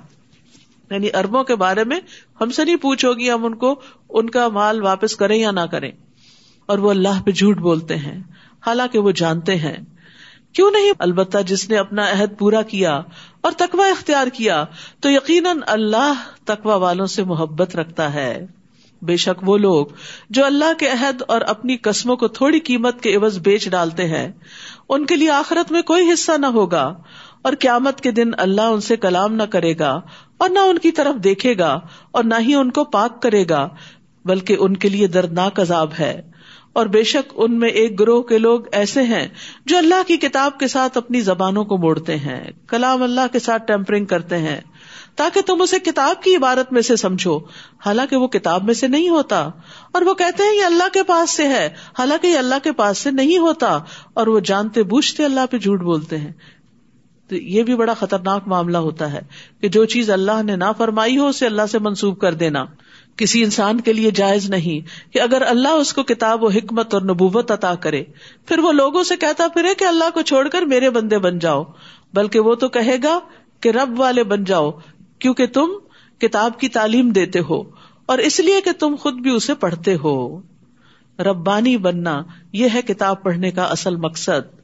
یعنی 0.90 1.08
اربوں 1.14 1.44
کے 1.44 1.54
بارے 1.54 1.84
میں 1.84 2.00
ہم 2.40 2.50
سے 2.50 2.64
نہیں 2.64 2.76
پوچھ 2.76 3.04
ہوگی 3.04 3.30
ہم 3.30 3.44
ان 3.44 3.54
کو 3.54 3.80
ان 4.08 4.30
کا 4.30 4.48
مال 4.48 4.82
واپس 4.82 5.16
کریں 5.16 5.38
یا 5.38 5.50
نہ 5.50 5.60
کریں۔ 5.60 5.92
اور 6.66 6.78
وہ 6.78 6.90
اللہ 6.90 7.22
پہ 7.24 7.30
جھوٹ 7.30 7.56
بولتے 7.56 7.96
ہیں۔ 7.96 8.22
حالانکہ 8.66 8.98
وہ 8.98 9.10
جانتے 9.10 9.56
ہیں۔ 9.56 9.76
کیوں 10.52 10.70
نہیں؟ 10.70 10.92
البتہ 10.98 11.38
جس 11.46 11.70
نے 11.70 11.76
اپنا 11.76 12.10
عہد 12.10 12.38
پورا 12.38 12.62
کیا 12.62 13.02
اور 13.40 13.52
تقوا 13.56 13.86
اختیار 13.86 14.26
کیا، 14.26 14.64
تو 15.00 15.10
یقیناً 15.10 15.58
اللہ 15.66 16.12
تقوا 16.44 16.76
والوں 16.76 17.06
سے 17.06 17.24
محبت 17.24 17.76
رکھتا 17.76 18.14
ہے۔ 18.14 18.46
بے 19.04 19.16
شک 19.16 19.48
وہ 19.48 19.56
لوگ 19.58 19.86
جو 20.30 20.44
اللہ 20.44 20.72
کے 20.78 20.88
عہد 20.88 21.22
اور 21.28 21.40
اپنی 21.40 21.76
قسموں 21.76 22.16
کو 22.16 22.28
تھوڑی 22.28 22.60
قیمت 22.60 23.00
کے 23.00 23.16
عوض 23.16 23.38
بیچ 23.38 23.68
ڈالتے 23.68 24.08
ہیں، 24.08 24.32
ان 24.88 25.06
کے 25.06 25.16
لیے 25.16 25.30
آخرت 25.30 25.72
میں 25.72 25.82
کوئی 25.82 26.12
حصہ 26.12 26.32
نہ 26.38 26.46
ہوگا 26.46 26.94
اور 27.42 27.52
قیامت 27.60 28.00
کے 28.00 28.10
دن 28.10 28.30
اللہ 28.38 28.62
ان 28.62 28.80
سے 28.80 28.96
کلام 28.96 29.34
نہ 29.34 29.42
کرے 29.42 29.74
گا 29.78 30.00
اور 30.38 30.48
نہ 30.48 30.58
ان 30.58 30.78
کی 30.78 30.90
طرف 30.90 31.24
دیکھے 31.24 31.58
گا 31.58 31.80
اور 32.10 32.24
نہ 32.24 32.34
ہی 32.40 32.54
ان 32.54 32.70
کو 32.70 32.84
پاک 32.84 33.22
کرے 33.22 33.44
گا، 33.50 33.68
بلکہ 34.24 34.56
ان 34.58 34.76
کے 34.76 34.88
لیے 34.88 35.06
دردناک 35.06 35.60
عذاب 35.60 35.90
ہے۔ 35.98 36.30
اور 36.72 36.86
بے 36.86 37.02
شک 37.02 37.32
ان 37.36 37.58
میں 37.58 37.68
ایک 37.68 38.00
گروہ 38.00 38.22
کے 38.22 38.38
لوگ 38.38 38.60
ایسے 38.72 39.02
ہیں 39.02 39.28
جو 39.66 39.78
اللہ 39.78 40.02
کی 40.06 40.16
کتاب 40.16 40.58
کے 40.58 40.68
ساتھ 40.68 40.98
اپنی 40.98 41.20
زبانوں 41.20 41.64
کو 41.64 41.76
موڑتے 41.76 42.16
ہیں، 42.16 42.44
کلام 42.68 43.02
اللہ 43.02 43.26
کے 43.32 43.38
ساتھ 43.38 43.66
ٹیمپرنگ 43.66 44.04
کرتے 44.04 44.38
ہیں۔ 44.38 44.60
تاکہ 45.16 45.40
تم 45.40 45.62
اسے 45.62 45.78
کتاب 45.78 46.22
کی 46.22 46.36
عبارت 46.36 46.72
میں 46.72 46.82
سے 46.82 46.96
سمجھو۔ 46.96 47.38
حالانکہ 47.86 48.16
وہ 48.16 48.28
کتاب 48.28 48.64
میں 48.64 48.74
سے 48.74 48.88
نہیں 48.88 49.08
ہوتا۔ 49.08 49.50
اور 49.92 50.02
وہ 50.02 50.14
کہتے 50.14 50.42
ہیں، 50.42 50.60
یہ 50.60 50.64
اللہ 50.64 50.88
کے 50.92 51.02
پاس 51.02 51.30
سے 51.30 51.48
ہے۔ 51.48 51.70
حالانکہ 51.98 52.26
یہ 52.26 52.38
اللہ 52.38 52.54
کے 52.62 52.72
پاس 52.72 52.98
سے 52.98 53.10
نہیں 53.10 53.38
ہوتا۔ 53.38 53.78
اور 54.14 54.26
وہ 54.26 54.40
جانتے 54.40 54.82
بوجھتے 54.82 55.24
اللہ 55.24 55.40
پہ 55.50 55.58
جھوٹ 55.58 55.80
بولتے 55.80 56.18
ہیں۔ 56.18 56.32
تو 57.28 57.36
یہ 57.36 57.62
بھی 57.62 57.76
بڑا 57.76 57.94
خطرناک 57.94 58.48
معاملہ 58.48 58.78
ہوتا 58.78 59.12
ہے 59.12 59.20
کہ 59.60 59.68
جو 59.68 59.84
چیز 59.84 60.10
اللہ 60.10 60.42
نے 60.42 60.56
نہ 60.56 60.64
فرمائی 60.78 61.18
ہو، 61.18 61.26
اسے 61.26 61.46
اللہ 61.46 61.62
سے 61.70 61.78
منسوب 61.78 62.20
کر 62.20 62.34
دینا۔ 62.34 62.64
کسی 63.16 63.44
انسان 63.44 63.80
کے 63.80 63.92
لیے 63.92 64.10
جائز 64.10 64.50
نہیں 64.50 65.12
کہ 65.12 65.20
اگر 65.20 65.42
اللہ 65.42 65.68
اس 65.68 65.92
کو 65.92 66.02
کتاب 66.02 66.44
و 66.44 66.48
حکمت 66.48 66.94
اور 66.94 67.02
نبوت 67.02 67.50
عطا 67.50 67.74
کرے۔ 67.74 68.04
پھر 68.46 68.58
وہ 68.58 68.72
لوگوں 68.72 69.02
سے 69.02 69.16
کہتا 69.16 69.48
پھرے 69.48 69.74
کہ 69.74 69.84
اللہ 69.84 70.10
کو 70.14 70.22
چھوڑ 70.22 70.48
کر 70.48 70.62
میرے 70.62 70.90
بندے 70.90 71.18
بن 71.18 71.38
جاؤ۔ 71.38 71.64
بلکہ 72.14 72.40
وہ 72.40 72.54
تو 72.54 72.68
کہے 72.68 72.96
گا 73.02 73.18
کہ 73.60 73.68
رب 73.68 74.00
والے 74.00 74.24
بن 74.24 74.44
جاؤ۔ 74.44 74.70
کیونکہ 75.24 75.46
تم 75.46 75.66
کتاب 76.18 76.60
کی 76.60 76.68
تعلیم 76.68 77.10
دیتے 77.10 77.40
ہو 77.40 77.62
اور 78.06 78.18
اس 78.18 78.40
لیے 78.40 78.60
کہ 78.60 78.72
تم 78.72 78.94
خود 79.00 79.14
بھی 79.14 79.30
اسے 79.30 79.54
پڑھتے 79.54 79.96
ہو۔ 80.04 80.40
ربانی 81.18 81.76
بننا 81.76 82.22
یہ 82.52 82.68
ہے 82.74 82.82
کتاب 82.82 83.22
پڑھنے 83.22 83.50
کا 83.50 83.64
اصل 83.64 83.96
مقصد۔ 83.96 84.56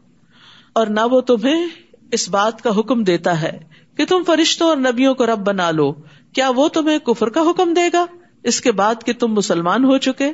اور 0.72 0.86
نہ 0.86 1.00
وہ 1.10 1.20
تمہیں 1.20 1.66
اس 2.12 2.28
بات 2.28 2.62
کا 2.62 2.70
حکم 2.78 3.04
دیتا 3.04 3.42
ہے 3.42 3.58
کہ 3.96 4.06
تم 4.06 4.22
فرشتوں 4.26 4.68
اور 4.68 4.76
نبیوں 4.76 5.14
کو 5.14 5.26
رب 5.26 5.38
بنا 5.38 5.70
لو۔ 5.70 5.92
کیا 6.32 6.50
وہ 6.56 6.68
تمہیں 6.68 6.98
کفر 6.98 7.28
کا 7.28 7.40
حکم 7.40 7.74
دے 7.74 7.88
گا؟ 7.92 8.06
اس 8.42 8.60
کے 8.60 8.72
بعد 8.72 8.94
کہ 9.06 9.12
تم 9.12 9.32
مسلمان 9.32 9.84
ہو 9.84 9.98
چکے۔ 9.98 10.32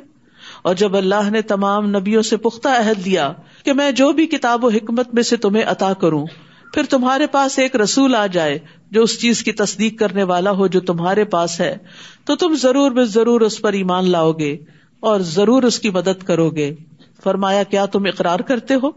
اور 0.61 0.75
جب 0.75 0.97
اللہ 0.97 1.29
نے 1.29 1.41
تمام 1.41 1.89
نبیوں 1.89 2.21
سے 2.21 2.37
پختہ 2.37 2.67
عہد 2.67 3.05
دیا 3.05 3.33
کہ 3.63 3.73
میں 3.73 3.91
جو 3.91 4.11
بھی 4.11 4.27
کتاب 4.27 4.65
و 4.65 4.69
حکمت 4.69 5.13
میں 5.13 5.23
سے 5.23 5.37
تمہیں 5.37 5.63
عطا 5.63 5.93
کروں 5.93 6.25
پھر 6.73 6.83
تمہارے 6.83 7.27
پاس 7.27 7.59
ایک 7.59 7.75
رسول 7.75 8.15
آ 8.15 8.27
جائے 8.27 8.59
جو 8.91 9.03
اس 9.03 9.21
چیز 9.21 9.43
کی 9.43 9.51
تصدیق 9.51 9.99
کرنے 9.99 10.23
والا 10.23 10.51
ہو 10.51 10.67
جو 10.67 10.79
تمہارے 10.79 11.23
پاس 11.23 11.59
ہے، 11.59 11.77
تو 12.25 12.35
تم 12.35 12.55
ضرور 12.55 12.91
بے 12.91 13.03
ضرور 13.03 13.41
اس 13.41 13.61
پر 13.61 13.73
ایمان 13.73 14.09
لاؤ 14.09 14.31
گے 14.31 14.57
اور 14.99 15.19
ضرور 15.19 15.63
اس 15.63 15.79
کی 15.79 15.89
مدد 15.89 16.23
کرو 16.23 16.49
گے۔ 16.49 16.75
فرمایا، 17.23 17.63
کیا 17.63 17.85
تم 17.85 18.03
اقرار 18.05 18.39
کرتے 18.39 18.73
ہو 18.73 18.89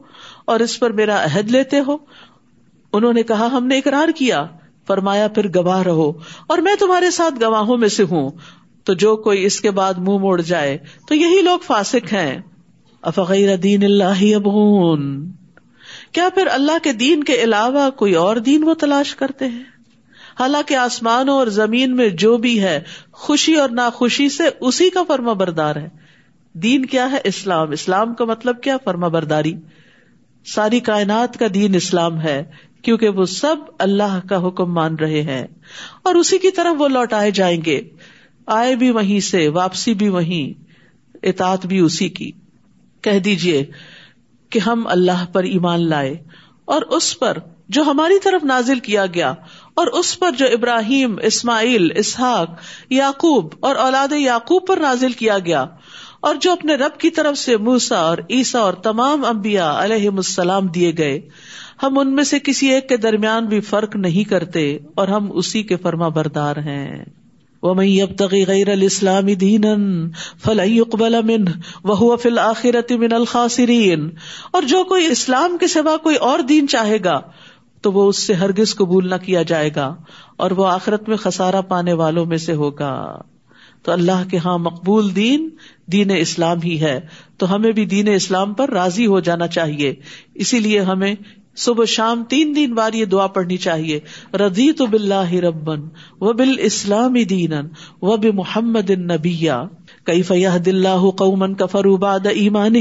اور 0.45 0.61
اس 0.61 0.81
پر 0.81 0.91
میرا 0.91 1.25
عہد 1.25 1.51
لیتے 1.51 1.81
ہو؟ 1.87 1.97
انہوں 2.93 3.13
نے 3.13 3.23
کہا، 3.23 3.47
ہم 3.47 3.67
نے 3.67 3.79
اقرار 3.79 4.09
کیا۔ 4.17 4.47
فرمایا، 4.87 5.29
پھر 5.29 5.49
گواہ 5.49 5.83
رہو 5.83 6.13
اور 6.47 6.59
میں 6.59 6.75
تمہارے 6.75 7.11
ساتھ 7.11 7.35
گواہوں 7.43 7.77
میں 7.77 7.89
سے 7.89 8.03
ہوں۔ 8.03 8.31
تو 8.85 8.95
جو 8.95 9.17
کوئی 9.17 9.45
اس 9.45 9.61
کے 9.61 9.71
بعد 9.71 9.95
منہ 9.95 10.19
موڑ 10.19 10.41
جائے، 10.41 10.79
تو 11.09 11.15
یہی 11.15 11.43
لوگ 11.43 11.59
فاسق 11.59 12.13
ہیں۔ 12.13 12.39
افغیر 13.03 13.57
دین 13.57 13.85
اللہ 13.85 14.37
ابغون 14.37 15.33
کیا 16.13 16.29
پھر 16.35 16.47
اللہ 16.51 16.79
کے 16.83 16.93
دین 16.93 17.25
کے 17.25 17.35
علاوہ 17.35 17.91
کوئی 17.91 18.15
اور 18.15 18.37
دین 18.37 18.65
وہ 18.65 18.75
تلاش 18.75 19.17
کرتے 19.17 19.49
ہیں؟ 19.49 19.63
حالانکہ 20.41 20.75
آسمانوں 20.75 21.35
اور 21.35 21.47
زمین 21.47 21.97
میں 21.97 22.09
جو 22.09 22.37
بھی 22.37 22.63
ہے، 22.63 22.81
خوشی 23.13 23.55
اور 23.55 23.69
ناخوشی 23.69 24.29
سے 24.29 24.45
اسی 24.61 24.91
کا 24.91 25.03
فرما 25.09 25.33
بردار 25.33 25.77
ہے۔ 25.77 25.89
دین 26.53 26.87
کیا 26.87 27.13
ہے؟ 27.13 27.17
اسلام۔ 27.25 27.71
اسلام 27.71 28.15
کا 28.15 28.25
مطلب 28.25 28.63
کیا؟ 28.63 28.77
فرما 28.85 29.09
برداری۔ 29.09 29.55
ساری 30.47 30.81
کائنات 30.81 31.39
کا 31.39 31.47
دین 31.55 31.75
اسلام 31.75 32.21
ہے، 32.21 32.45
کیونکہ 32.83 33.09
وہ 33.09 33.25
سب 33.25 33.57
اللہ 33.79 34.21
کا 34.29 34.49
حکم 34.49 34.75
مان 34.75 34.95
رہے 34.95 35.23
ہیں۔ 35.23 35.47
اور 36.03 36.15
اسی 36.15 36.39
کی 36.39 36.51
طرف 36.51 36.75
وہ 36.79 36.89
لوٹائے 36.89 37.31
جائیں 37.31 37.61
گے۔ 37.67 37.81
آئے 38.47 38.77
بھی 38.77 38.91
وہیں 38.91 39.21
سے، 39.21 39.49
واپسی 39.49 39.95
بھی 39.95 40.09
وہیں، 40.09 40.65
اطاعت 41.23 41.67
بھی 41.67 41.79
اسی 41.79 42.09
کی۔ 42.09 42.31
کہہ 43.01 43.19
دیجیے 43.19 43.67
کہ 44.51 44.59
ہم 44.59 44.87
اللہ 44.87 45.25
پر 45.33 45.43
ایمان 45.43 45.89
لائے 45.89 46.15
اور 46.65 46.83
اس 46.83 47.19
پر 47.19 47.39
جو 47.69 47.83
ہماری 47.83 48.19
طرف 48.19 48.45
نازل 48.45 48.79
کیا 48.79 49.07
گیا 49.07 49.35
اور 49.75 49.87
اس 49.87 50.19
پر 50.19 50.31
جو 50.31 50.47
ابراہیم، 50.47 51.17
اسماعیل، 51.23 51.89
اسحاق، 51.97 52.51
یعقوب 52.91 53.53
اور 53.61 53.77
اولاد 53.77 54.13
یعقوب 54.13 54.67
پر 54.67 54.77
نازل 54.77 55.13
کیا 55.13 55.39
گیا 55.39 55.67
اور 56.21 56.35
جو 56.35 56.53
اپنے 56.53 56.75
رب 56.75 57.01
کی 57.01 57.11
طرف 57.11 57.39
سے 57.39 57.57
موسا 57.57 57.99
اور 57.99 58.19
عیسا 58.31 58.61
اور 58.61 58.73
تمام 58.73 59.25
امبیا 59.25 59.75
علیہ 59.79 60.09
السلام 60.09 60.67
دیے 60.67 60.93
گئے، 60.99 61.29
ہم 61.83 61.99
ان 61.99 62.15
میں 62.15 62.25
سے 62.25 62.39
کسی 62.39 62.69
ایک 62.69 62.89
کے 62.89 62.97
درمیان 62.97 63.47
بھی 63.47 63.61
فرق 63.61 63.97
نہیں 63.97 64.29
کرتے 64.31 64.79
اور 64.95 65.09
ہم 65.09 65.29
اسی 65.33 65.63
کے 65.63 65.77
فرما 65.77 66.09
بردار 66.09 66.57
ہیں۔ 66.57 67.05
وہ 67.63 67.75
میں 67.75 68.03
اب 68.03 68.17
تغی 68.19 68.45
غیر 68.47 68.69
الاسلام 68.69 69.27
دین 69.27 69.65
فلئی 70.45 70.81
اقبال 70.81 71.15
امن 71.15 71.45
وہ 71.85 72.17
فل 72.17 72.39
آخرت 72.39 72.93
من 72.93 73.13
الخاصرین 73.13 74.09
اور 74.51 74.63
جو 74.63 74.85
کوئی 74.85 75.07
اسلام 75.07 75.57
کے 75.59 75.67
سوا 75.67 75.97
کوئی 75.97 76.17
اور 76.17 76.39
دین 76.39 76.69
چاہے 76.69 76.99
گا، 77.05 77.21
تو 77.81 77.93
وہ 77.93 78.09
اس 78.09 78.17
سے 78.17 78.35
ہرگز 78.35 78.75
قبول 78.75 79.11
نہ 79.11 79.15
کیا 79.15 79.43
جائے 79.43 79.71
گا، 79.77 79.97
اور 80.37 80.51
وہ 80.51 80.67
آخرت 80.67 81.09
میں 81.09 81.17
خسارا 81.17 81.61
پانے 81.61 81.93
والوں 81.93 82.27
میں 82.27 82.37
سے 82.37 82.55
ہوگا۔ 82.55 83.23
تو 83.83 83.93
اللہ 83.93 84.29
کے 84.31 84.39
ہاں 84.39 84.59
مقبول 84.59 85.17
دین 85.17 85.49
دین 85.93 86.11
اسلام 86.17 86.59
ہی 86.65 86.81
ہے۔ 86.81 87.01
تو 87.39 87.55
ہمیں 87.55 87.73
بھی 87.73 87.85
دین 87.85 88.09
اسلام 88.09 88.55
پر 88.55 88.71
راضی 88.71 89.07
ہو 89.07 89.21
جانا 89.21 89.47
چاہیے۔ 89.47 89.95
اسی 90.35 90.59
لیے 90.61 90.81
ہمیں 90.81 91.15
صبح 91.61 91.85
شام 91.85 92.25
تین 92.25 92.57
دن 92.57 92.75
بار 92.75 92.93
یہ 92.93 93.05
دعا 93.05 93.27
پڑھنی 93.27 93.57
چاہیے۔ 93.57 94.01
ردی 94.35 94.73
تو 94.73 94.87
بلّہ 94.87 95.35
ربن 95.35 95.81
و 96.21 96.33
بال 96.33 96.55
اسلام 96.59 97.13
دین 97.13 97.53
و 98.03 98.17
ب 98.17 98.27
محمد 98.35 98.91
نبیا 98.91 99.65
کئی 100.05 100.23
فیاح 100.23 100.57
دلہ 100.67 101.11
قومن 101.19 101.55
کفر 101.55 101.85
اباد 101.85 102.27
ایمان 102.27 102.77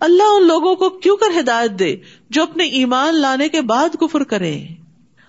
اللہ 0.00 0.22
ان 0.22 0.46
لوگوں 0.48 0.74
کو 0.74 0.88
کیوں 0.88 1.16
کر 1.16 1.40
ہدایت 1.40 1.78
دے 1.78 1.96
جو 2.30 2.42
اپنے 2.42 2.64
ایمان 2.64 3.14
لانے 3.14 3.48
کے 3.48 3.60
بعد 3.60 3.88
کفر 4.00 4.22
کرے 4.22 4.60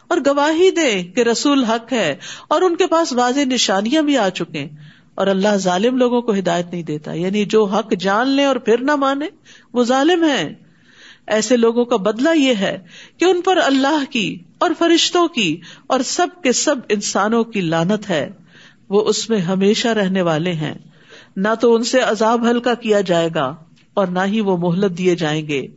اور 0.07 0.17
گواہی 0.17 0.71
دے 0.71 1.03
کہ 1.03 1.21
رسول 1.21 1.63
حق 1.63 1.93
ہے 1.93 2.15
اور 2.47 2.61
ان 2.61 2.75
کے 2.75 2.87
پاس 2.87 3.13
واضح 3.13 3.39
نشانیاں 3.39 4.01
بھی 4.01 4.17
آ 4.17 4.29
چکے۔ 4.29 4.67
اور 5.15 5.27
اللہ 5.27 5.55
ظالم 5.55 5.97
لوگوں 5.97 6.21
کو 6.21 6.33
ہدایت 6.33 6.65
نہیں 6.71 6.83
دیتا۔ 6.83 7.13
یعنی 7.13 7.45
جو 7.45 7.65
حق 7.65 7.93
جان 7.99 8.27
لے 8.27 8.45
اور 8.45 8.55
پھر 8.55 8.77
نہ 8.77 8.95
مانے، 8.95 9.25
وہ 9.73 9.83
ظالم 9.83 10.23
ہے 10.23 10.53
ایسے 11.27 11.57
لوگوں 11.57 11.85
کا 11.85 11.95
بدلہ 11.95 12.29
یہ 12.35 12.55
ہے 12.55 12.77
کہ 13.17 13.25
ان 13.25 13.41
پر 13.41 13.57
اللہ 13.57 14.11
کی 14.11 14.37
اور 14.57 14.71
فرشتوں 14.79 15.27
کی 15.27 15.59
اور 15.87 15.99
سب 15.99 16.27
کے 16.43 16.51
سب 16.51 16.75
انسانوں 16.89 17.43
کی 17.43 17.61
لانت 17.61 18.09
ہے۔ 18.09 18.29
وہ 18.89 19.01
اس 19.01 19.29
میں 19.29 19.39
ہمیشہ 19.39 19.87
رہنے 19.87 20.21
والے 20.21 20.53
ہیں۔ 20.53 20.73
نہ 21.35 21.47
تو 21.61 21.75
ان 21.75 21.83
سے 21.83 21.99
عذاب 21.99 22.51
ہلکا 22.51 22.73
کیا 22.73 23.01
جائے 23.01 23.29
گا 23.35 23.55
اور 23.93 24.07
نہ 24.07 24.19
ہی 24.25 24.41
وہ 24.41 24.57
مہلت 24.57 24.97
دیے 24.97 25.15
جائیں 25.15 25.47
گے۔ 25.47 25.67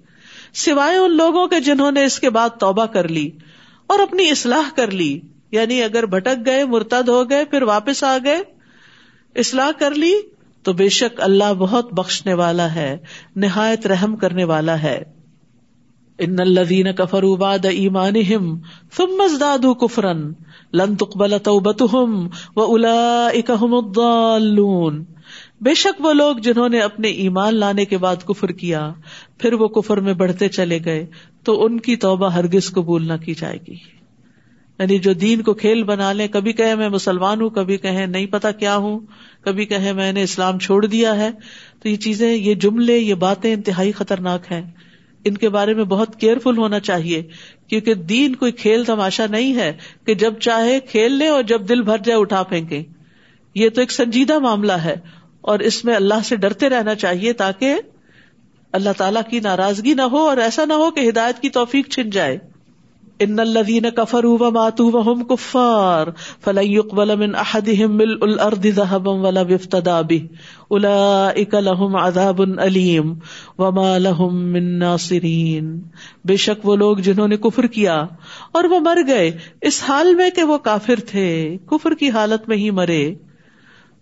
سوائے 0.54 0.96
ان 0.96 1.16
لوگوں 1.16 1.46
کے 1.46 1.61
جنہوں 1.61 1.92
نے 1.92 2.04
اس 2.04 2.20
کے 2.20 2.30
بعد 2.30 2.48
توبہ 2.61 2.87
کر 2.87 3.09
لی 3.09 3.30
اور 3.87 3.98
اپنی 3.98 4.30
اصلاح 4.30 4.74
کر 4.76 4.90
لی 4.90 5.20
یعنی 5.50 5.83
اگر 5.83 6.07
بھٹک 6.07 6.46
گئے، 6.46 6.64
مرتد 6.64 7.09
ہو 7.09 7.30
گئے، 7.30 7.44
پھر 7.44 7.62
واپس 7.62 8.04
آ 8.04 8.18
گئے، 8.24 8.42
اصلاح 9.37 9.70
کر 9.78 9.94
لی، 9.94 10.12
تو 10.62 10.72
بے 10.72 10.88
شک 10.88 11.20
اللہ 11.20 11.52
بہت 11.52 11.92
بخشنے 11.92 12.35
والا 12.35 12.74
ہے، 12.74 12.96
نہایت 13.37 13.87
رحم 13.87 14.16
کرنے 14.16 14.44
والا 14.44 14.83
ہے۔ 14.83 15.13
ان 16.18 16.40
الذين 16.40 16.92
كفروا 16.92 17.37
بعد 17.37 17.66
ايمانهم 17.66 18.59
ثم 18.92 19.20
ازدادوا 19.20 19.74
كفرا 19.74 20.12
لن 20.72 20.96
تقبل 20.96 21.38
توبتهم 21.42 22.29
واولئك 22.57 23.50
هم 23.50 23.74
الضالون۔ 23.74 25.05
بے 25.61 25.74
شک 25.74 26.05
وہ 26.05 26.12
لوگ 26.12 26.37
جنہوں 26.37 26.68
نے 26.68 26.81
اپنے 26.81 27.09
ایمان 27.09 27.55
لانے 27.55 27.85
کے 27.85 27.98
بعد 27.98 28.16
کفر 28.24 28.48
کیا، 28.48 28.92
پھر 29.38 29.53
وہ 29.53 29.68
کفر 29.68 29.96
میں 29.96 30.14
بڑھتے 30.14 30.48
چلے 30.48 30.79
گئے، 30.85 31.07
تو 31.44 31.64
ان 31.64 31.81
کی 31.81 31.96
توبہ 31.96 32.29
ہرگز 32.29 32.70
قبول 32.70 33.09
نہ 33.09 33.12
کی 33.24 33.35
جائے 33.35 33.59
گی۔ 33.68 33.77
یعنی 34.79 34.98
جو 34.98 35.12
دین 35.12 35.42
کو 35.42 35.55
کھیل 35.55 35.83
بنا 35.83 36.12
لیں، 36.12 36.29
کبھی 36.29 36.53
کہے 36.53 36.74
میں 36.74 36.88
مسلمان 36.88 37.40
ہوں، 37.40 37.50
کبھی 37.50 37.77
کہیں 37.77 38.07
نہیں 38.07 38.27
پتا 38.27 38.50
کیا 38.50 38.77
ہوں، 38.77 39.00
کبھی 39.40 39.66
کہے 39.66 39.92
میں 39.92 40.12
نے 40.12 40.22
اسلام 40.22 40.59
چھوڑ 40.59 40.87
دیا 40.87 41.16
ہے، 41.16 41.31
تو 41.83 41.88
یہ 41.88 41.96
چیزیں، 41.96 42.37
یہ 42.37 42.55
جملے، 42.55 42.98
یہ 42.98 43.14
باتیں 43.14 43.55
انتہائی 43.55 43.92
خطرناک 43.92 44.53
ہیں۔ 44.53 44.70
ان 45.24 45.37
کے 45.37 45.48
بارے 45.48 45.74
میں 45.74 45.84
بہت 45.84 46.20
کیئرفل 46.20 46.58
ہونا 46.58 46.80
چاہیے، 46.80 47.22
کیونکہ 47.68 47.94
دین 47.94 48.34
کوئی 48.34 48.52
کھیل 48.52 48.84
تماشا 48.84 49.26
نہیں 49.30 49.54
ہے 49.54 49.72
کہ 50.06 50.14
جب 50.14 50.34
چاہے 50.38 50.80
کھیل 50.80 51.12
لے 51.12 51.28
اور 51.28 51.42
جب 51.42 51.68
دل 51.68 51.82
بھر 51.82 51.98
جائے 51.98 52.20
اٹھا 52.20 52.42
پھینکے۔ 52.42 52.82
یہ 53.54 53.68
تو 53.68 53.80
ایک 53.80 53.92
سنجیدہ 53.92 54.38
معاملہ 54.38 54.72
ہے 54.72 54.96
اور 55.40 55.58
اس 55.58 55.84
میں 55.84 55.94
اللہ 55.94 56.22
سے 56.24 56.37
ڈرتے 56.37 56.68
رہنا 56.68 56.94
چاہیے 56.94 57.32
تاکہ 57.32 57.74
اللہ 58.72 58.90
تعالیٰ 58.96 59.22
کی 59.30 59.40
ناراضگی 59.40 59.94
نہ 59.94 60.02
ہو 60.02 60.18
اور 60.18 60.37
ایسا 60.37 60.64
نہ 60.64 60.72
ہو 60.72 60.90
کہ 60.90 61.08
ہدایت 61.08 61.40
کی 61.40 61.48
توفیق 61.48 61.88
چھن 61.88 62.10
جائے۔ 62.10 62.38
ان 63.20 63.40
الذين 63.40 63.90
كفروا 63.90 64.38
وماتوا 64.38 64.90
وهم 64.92 65.24
كفار 65.24 66.07
فلن 66.44 66.62
يقبل 66.62 67.16
من 67.16 67.35
احدهم 67.35 67.96
ملء 67.96 68.24
الارض 68.24 68.66
ذهبا 68.66 69.11
ولا 69.11 69.40
يفتدى 69.40 70.14
به. 70.14 70.27
اولئك 70.68 71.55
لهم 71.55 71.96
عذاب 71.96 72.42
اليم 72.42 73.14
وما 73.59 73.98
لهم 73.98 74.35
من 74.35 74.79
ناصرين. 74.79 75.79
بے 76.24 76.37
شک 76.37 76.66
وہ 76.66 76.77
لوگ 76.77 76.96
جنہوں 76.96 77.29
نے 77.29 77.37
کفر 77.37 77.66
کیا 77.66 78.07
اور 78.53 78.64
وہ 78.64 78.81
مر 78.81 78.98
گئے. 79.07 79.31
اس 79.61 79.83
حال 79.88 80.14
میں 80.14 80.31
کہ 80.31 80.44
وہ 80.44 80.59
کافر 80.59 80.94
تھے. 81.07 81.57
کفر 81.66 81.94
کی 81.94 82.11
حالت 82.11 82.48
میں 82.48 82.57
ہی 82.57 82.70
مرے. 82.70 83.14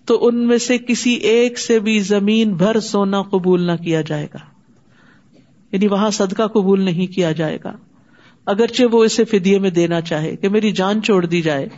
تو 0.04 0.26
ان 0.26 0.46
میں 0.46 0.58
سے 0.58 0.78
کسی 0.78 1.10
ایک 1.10 1.58
سے 1.58 1.80
بھی 1.80 2.00
زمین 2.00 2.54
بھر 2.54 2.80
سونا 2.80 3.22
قبول 3.22 3.62
نہ 3.62 3.72
کیا 3.72 4.00
جائے 4.00 4.26
گا. 4.34 4.38
یعنی 5.72 5.86
وہاں 5.86 6.10
صدقہ 6.10 6.42
قبول 6.42 6.80
نہیں 6.80 7.14
کیا 7.14 7.32
جائے 7.32 7.58
گا. 7.64 7.72
اگرچہ 8.46 8.82
وہ 8.92 9.04
اسے 9.04 9.24
فدیے 9.24 9.58
میں 9.58 9.70
دینا 9.70 10.00
چاہے 10.00 10.36
کہ 10.36 10.48
میری 10.48 10.72
جان 10.72 11.02
چھوڑ 11.02 11.26
دی 11.26 11.42
جائے، 11.42 11.68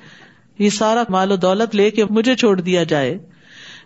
یہ 0.58 0.70
سارا 0.70 1.02
مال 1.08 1.32
و 1.32 1.36
دولت 1.36 1.76
لے 1.76 1.90
کے 1.90 2.04
مجھے 2.04 2.36
چھوڑ 2.36 2.60
دیا 2.60 2.82
جائے۔ 2.82 3.18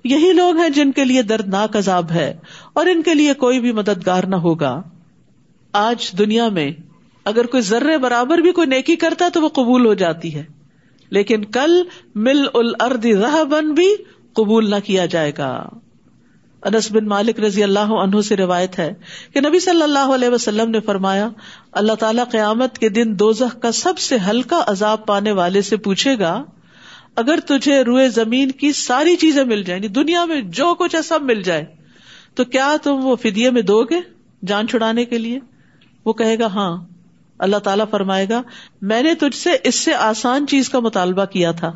یہی 0.05 0.33
لوگ 0.33 0.57
ہیں 0.57 0.69
جن 0.69 0.93
کے 0.93 1.05
لیے 1.05 1.23
دردناک 1.23 1.77
عذاب 1.77 2.11
ہے 2.11 2.37
اور 2.73 2.87
ان 2.87 3.03
کے 3.03 3.15
لیے 3.15 3.35
کوئی 3.35 3.61
بھی 3.61 3.73
مددگار 3.73 4.25
نہ 4.25 4.37
ہوگا۔ 4.37 4.83
آج 5.73 6.19
دنیا 6.19 6.49
میں 6.49 6.71
اگر 7.25 7.47
کوئی 7.47 7.63
ذرے 7.63 7.99
برابر 7.99 8.39
بھی 8.39 8.53
کوئی 8.53 8.67
نیکی 8.67 8.97
کرتا 8.97 9.29
تو 9.33 9.43
وہ 9.43 9.49
قبول 9.49 9.87
ہو 9.87 9.95
جاتی 9.95 10.35
ہے۔ 10.35 10.45
لیکن 11.11 11.45
کل 11.45 11.83
مل 12.15 12.47
الرد 12.55 13.05
رہ 13.05 13.45
بن 13.45 13.75
بھی 13.75 13.95
قبول 14.33 14.71
نہ 14.71 14.77
کیا 14.85 15.07
جائے 15.07 15.33
گا۔ 15.39 15.69
انس 16.63 16.91
بن 16.93 17.05
مالک 17.05 17.41
رضی 17.41 17.63
اللہ 17.63 17.93
عنہ 17.95 18.21
سے 18.21 18.37
روایت 18.37 18.79
ہے 18.79 18.95
کہ 19.35 19.41
نبی 19.41 19.61
صلی 19.61 19.83
اللہ 19.83 20.15
علیہ 20.15 20.29
وسلم 20.29 20.71
نے 20.71 20.81
فرمایا، 20.81 21.29
اللہ 21.73 21.93
تعالیٰ 21.93 22.25
قیامت 22.31 22.79
کے 22.79 22.89
دن 22.89 23.19
دوزخ 23.19 23.61
کا 23.61 23.73
سب 23.73 23.99
سے 23.99 24.17
ہلکا 24.31 24.65
عذاب 24.67 25.07
پانے 25.07 25.33
والے 25.33 25.63
سے 25.63 25.77
پوچھے 25.77 26.19
گا، 26.19 26.45
اگر 27.17 27.39
تجھے 27.47 27.85
روئے 27.85 28.09
زمین 28.09 28.51
کی 28.51 28.73
ساری 28.73 29.17
چیزیں 29.17 29.45
مل 29.45 29.63
جائیں 29.63 29.83
یعنی 29.83 29.93
دنیا 29.95 30.25
میں 30.25 30.41
جو 30.41 30.75
کچھ 30.75 30.95
ہے 30.95 31.03
سب 31.03 31.23
مل 31.23 31.43
جائے، 31.43 31.65
تو 32.35 32.45
کیا 32.45 32.77
تم 32.83 33.07
وہ 33.07 33.17
فدیے 33.17 33.51
میں 33.51 33.63
دو 33.63 33.83
گے 33.83 34.01
جان 34.47 34.69
چھڑانے 34.69 35.05
کے 35.05 35.19
لیے؟ 35.19 35.39
وہ 36.05 36.13
کہے 36.13 36.39
گا 36.39 36.47
ہاں۔ 36.47 36.85
اللہ 37.39 37.57
تعالیٰ 37.57 37.85
فرمائے 37.91 38.27
گا، 38.29 38.43
میں 38.83 39.03
نے 39.03 39.15
تجھ 39.15 39.37
سے 39.37 39.51
اس 39.65 39.75
سے 39.75 39.95
آسان 39.95 40.47
چیز 40.47 40.69
کا 40.69 40.81
مطالبہ 40.81 41.25
کیا 41.25 41.51
تھا۔ 41.51 41.73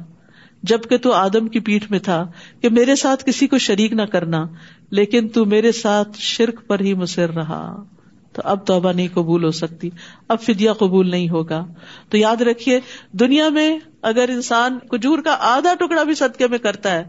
جبکہ 0.62 0.96
تو 0.96 1.12
آدم 1.12 1.48
کی 1.48 1.61
پیٹ 1.61 1.90
میں 1.90 1.98
تھا 1.98 2.31
کہ 2.61 2.68
میرے 2.68 2.96
ساتھ 2.96 3.25
کسی 3.25 3.46
کو 3.46 3.59
شریک 3.59 3.92
نہ 3.92 4.03
کرنا، 4.03 4.46
لیکن 4.90 5.29
تو 5.29 5.44
میرے 5.44 5.72
ساتھ 5.72 6.09
شرک 6.18 6.66
پر 6.66 6.81
ہی 6.81 6.94
مصر 6.94 7.31
رہا۔ 7.31 7.85
تو 8.33 8.42
اب 8.44 8.66
توبہ 8.66 8.92
نہیں 8.92 9.09
قبول 9.14 9.44
ہو 9.44 9.51
سکتی، 9.51 9.90
اب 10.29 10.40
فدیا 10.40 10.72
قبول 10.72 11.11
نہیں 11.11 11.29
ہوگا۔ 11.29 11.66
تو 12.09 12.16
یاد 12.16 12.40
رکھیے، 12.40 12.81
دنیا 13.12 13.48
میں 13.48 13.79
اگر 14.03 14.29
انسان 14.29 14.79
کجور 14.79 15.18
کا 15.18 15.37
آدھا 15.40 15.75
ٹکڑا 15.75 16.03
بھی 16.03 16.14
صدقے 16.14 16.48
میں 16.48 16.59
کرتا 16.59 16.90
ہے، 16.90 17.05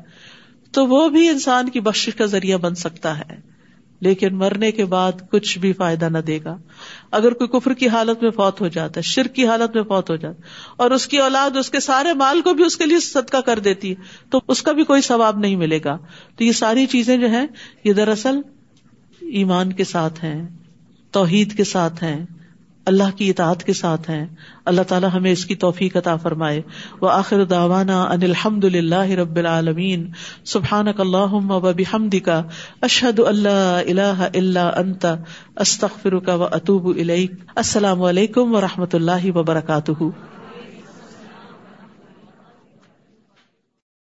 تو 0.72 0.86
وہ 0.86 1.10
بھی 1.10 1.30
انسان 1.30 1.70
کی 1.70 1.80
بخش 1.80 2.10
کا 2.18 2.26
ذریعہ 2.26 2.58
بن 2.58 2.76
سکتا 2.76 3.20
ہے۔ 3.20 3.53
لیکن 4.04 4.36
مرنے 4.36 4.72
کے 4.72 4.86
بعد 4.86 5.12
کچھ 5.32 5.60
بھی 5.60 5.74
فائدہ 5.74 6.10
نہ 6.10 6.18
دے 6.18 6.40
گا۔ 6.46 6.58
اگر 7.12 7.32
کوئی 7.32 7.60
کفر 7.60 7.74
کی 7.74 7.88
حالت 7.88 8.24
میں 8.24 8.32
فوت 8.32 8.62
ہو 8.62 8.68
جاتا 8.68 8.98
ہے، 8.98 9.02
شرک 9.02 9.36
کی 9.36 9.48
حالت 9.48 9.76
میں 9.76 9.84
فوت 9.84 10.10
ہو 10.10 10.16
جاتا 10.16 10.42
اور 10.78 10.92
اس 10.92 11.08
کی 11.08 11.18
اولاد، 11.18 11.58
اس 11.58 11.70
کے 11.70 11.80
سارے 11.80 12.14
مال 12.14 12.42
کو 12.42 12.54
بھی 12.54 12.64
اس 12.64 12.78
کے 12.78 12.86
لیے 12.86 13.00
صدقہ 13.00 13.38
کر 13.38 13.60
دیتی 13.60 13.90
ہے، 13.90 13.96
تو 14.30 14.42
اس 14.48 14.62
کا 14.62 14.72
بھی 14.72 14.84
کوئی 14.84 15.02
ثواب 15.02 15.40
نہیں 15.40 15.56
ملے 15.56 15.80
گا۔ 15.86 15.98
تو 16.38 16.44
یہ 16.44 16.52
ساری 16.52 16.86
چیزیں 16.86 17.18
جو 17.18 17.28
ہیں، 17.28 17.48
یہ 17.84 17.94
دراصل 17.94 18.42
ایمان 19.22 19.74
کے 19.74 19.84
ساتھ 19.84 20.24
ہیں، 20.24 20.50
توحید 21.12 21.58
کے 21.58 21.64
ساتھ 21.64 22.04
ہیں۔ 22.04 22.26
اللہ 22.86 23.18
کی 23.18 23.30
اطاعت 23.30 23.64
کے 23.64 23.74
ساتھ 23.74 24.10
ہیں۔ 24.10 24.26
اللہ 24.66 24.82
تعالیٰ 24.82 25.10
ہمیں 25.14 25.32
اس 25.32 25.46
کی 25.46 25.56
توفیق 25.56 25.98
عطا 25.98 26.16
فرمائے۔ 26.16 26.62
وہ 27.02 27.10
آخر 27.10 27.44
داوانا 27.44 28.04
ان 28.04 28.24
الحمد 28.24 28.64
للہ 28.64 29.10
رب 29.10 29.36
العالمین۔ 29.36 30.12
سبحان 30.46 30.88
اللہ 30.98 31.34
و 31.34 31.60
بحمد 31.60 32.16
کا 32.26 32.44
اشد 32.82 33.20
اللہ 33.20 33.82
اللہ 33.88 34.28
اللہ 34.36 34.60
انت۔ 34.60 35.06
استخر 35.56 36.20
کا 36.20 36.36
و 36.36 36.44
اطوب 36.44 36.88
السلام 37.56 38.02
علیکم 38.02 38.56
و 38.56 38.62
رحمۃ 38.62 38.94
اللہ 38.94 39.32
وبرکاتہ۔ 39.36 40.04